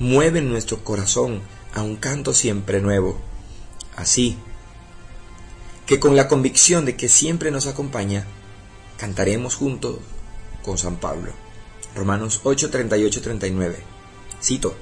mueve 0.00 0.40
en 0.40 0.48
nuestro 0.48 0.82
corazón 0.82 1.42
a 1.74 1.82
un 1.82 1.96
canto 1.96 2.32
siempre 2.32 2.80
nuevo. 2.80 3.20
Así 3.94 4.36
que 5.84 6.00
con 6.00 6.16
la 6.16 6.26
convicción 6.26 6.84
de 6.84 6.96
que 6.96 7.08
siempre 7.08 7.52
nos 7.52 7.66
acompaña, 7.66 8.26
cantaremos 8.96 9.54
juntos 9.54 9.98
con 10.66 10.76
San 10.76 10.96
Pablo. 10.96 11.32
Romanos 11.94 12.40
8, 12.44 12.68
38, 12.68 13.22
39. 13.22 13.78
Cito, 14.42 14.74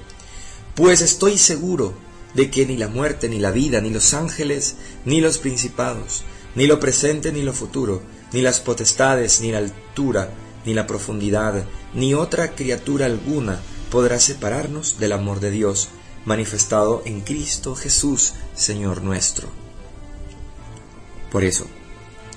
Pues 0.75 0.99
estoy 0.99 1.37
seguro 1.37 1.93
de 2.33 2.51
que 2.51 2.65
ni 2.65 2.75
la 2.75 2.89
muerte, 2.89 3.29
ni 3.29 3.39
la 3.39 3.51
vida, 3.51 3.79
ni 3.79 3.91
los 3.91 4.13
ángeles, 4.13 4.75
ni 5.05 5.21
los 5.21 5.37
principados, 5.37 6.23
ni 6.55 6.67
lo 6.67 6.81
presente, 6.81 7.31
ni 7.31 7.43
lo 7.43 7.53
futuro, 7.53 8.01
ni 8.33 8.41
las 8.41 8.59
potestades, 8.59 9.39
ni 9.39 9.53
la 9.53 9.59
altura, 9.59 10.31
ni 10.65 10.73
la 10.73 10.87
profundidad, 10.87 11.63
ni 11.93 12.13
otra 12.13 12.55
criatura 12.55 13.05
alguna 13.05 13.61
podrá 13.89 14.19
separarnos 14.19 14.99
del 14.99 15.13
amor 15.13 15.39
de 15.39 15.51
Dios 15.51 15.87
manifestado 16.25 17.03
en 17.05 17.21
Cristo 17.21 17.75
Jesús, 17.75 18.33
Señor 18.55 19.03
nuestro. 19.03 19.47
Por 21.31 21.43
eso, 21.43 21.67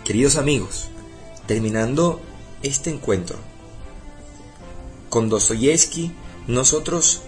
queridos 0.04 0.36
amigos, 0.36 0.88
terminando 1.46 2.20
este 2.62 2.90
encuentro 2.90 3.38
con 5.08 5.28
Dostoyevsky, 5.28 6.12
nosotros 6.46 7.22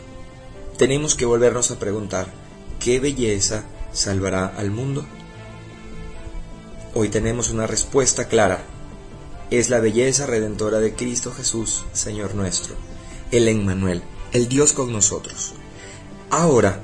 tenemos 0.77 1.15
que 1.15 1.25
volvernos 1.25 1.71
a 1.71 1.79
preguntar, 1.79 2.33
¿qué 2.79 3.01
belleza 3.01 3.65
salvará 3.93 4.47
al 4.47 4.71
mundo? 4.71 5.07
Hoy 6.95 7.09
tenemos 7.09 7.51
una 7.51 7.67
respuesta 7.67 8.29
clara. 8.29 8.63
Es 9.51 9.71
la 9.71 9.81
belleza 9.81 10.27
redentora 10.27 10.79
de 10.79 10.95
Cristo 10.95 11.33
Jesús, 11.33 11.85
Señor 11.93 12.35
nuestro, 12.35 12.75
el 13.31 13.49
Emmanuel, 13.49 14.03
el 14.33 14.49
Dios 14.49 14.73
con 14.73 14.93
nosotros. 14.93 15.53
Ahora, 16.31 16.83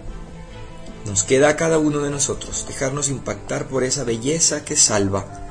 nos 1.05 1.23
queda 1.23 1.51
a 1.51 1.57
cada 1.57 1.79
uno 1.79 2.01
de 2.01 2.11
nosotros 2.11 2.65
dejarnos 2.67 3.09
impactar 3.09 3.69
por 3.69 3.85
esa 3.85 4.03
belleza 4.03 4.65
que 4.65 4.77
salva 4.77 5.46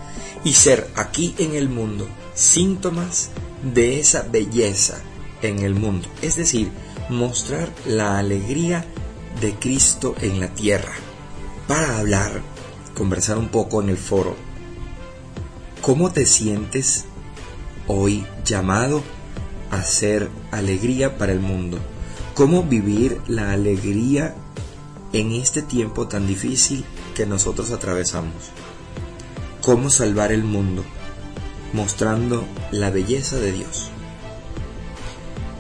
y 0.46 0.54
ser 0.54 0.90
aquí 0.96 1.36
en 1.40 1.56
el 1.56 1.68
mundo 1.68 2.08
síntomas 2.34 3.32
de 3.74 4.00
esa 4.00 4.22
belleza 4.22 5.02
en 5.42 5.60
el 5.60 5.74
mundo, 5.74 6.08
es 6.22 6.38
decir, 6.38 6.72
mostrar 7.10 7.70
la 7.86 8.20
alegría 8.20 8.86
de 9.42 9.56
Cristo 9.56 10.16
en 10.22 10.40
la 10.40 10.54
tierra. 10.54 10.94
Para 11.68 11.98
hablar, 11.98 12.42
conversar 12.96 13.38
un 13.38 13.50
poco 13.50 13.82
en 13.82 13.90
el 13.90 13.98
foro, 13.98 14.36
¿cómo 15.82 16.12
te 16.12 16.26
sientes 16.26 17.06
hoy 17.88 18.26
llamado 18.46 19.02
a 19.72 19.82
ser 19.82 20.30
alegría 20.52 21.18
para 21.18 21.32
el 21.32 21.40
mundo? 21.40 21.80
¿Cómo 22.36 22.64
vivir 22.64 23.20
la 23.28 23.52
alegría 23.52 24.36
en 25.12 25.32
este 25.32 25.64
tiempo 25.64 26.08
tan 26.08 26.28
difícil 26.28 26.86
que 27.16 27.26
nosotros 27.26 27.72
atravesamos? 27.72 28.52
¿Cómo 29.66 29.90
salvar 29.90 30.32
el 30.32 30.44
mundo? 30.44 30.86
Mostrando 31.74 32.46
la 32.70 32.92
belleza 32.92 33.38
de 33.38 33.52
Dios. 33.52 33.90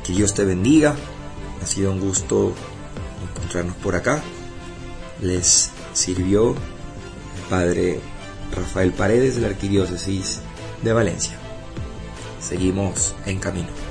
Que 0.05 0.13
Dios 0.13 0.35
te 0.35 0.45
bendiga. 0.45 0.95
Ha 1.63 1.65
sido 1.65 1.91
un 1.91 1.99
gusto 1.99 2.53
encontrarnos 3.27 3.75
por 3.77 3.95
acá. 3.95 4.21
Les 5.23 5.71
sirvió 5.93 6.51
el 6.51 7.43
Padre 7.49 7.99
Rafael 8.55 8.93
Paredes 8.93 9.37
de 9.37 9.41
la 9.41 9.47
Arquidiócesis 9.47 10.39
de 10.83 10.93
Valencia. 10.93 11.39
Seguimos 12.39 13.15
en 13.25 13.39
camino. 13.39 13.84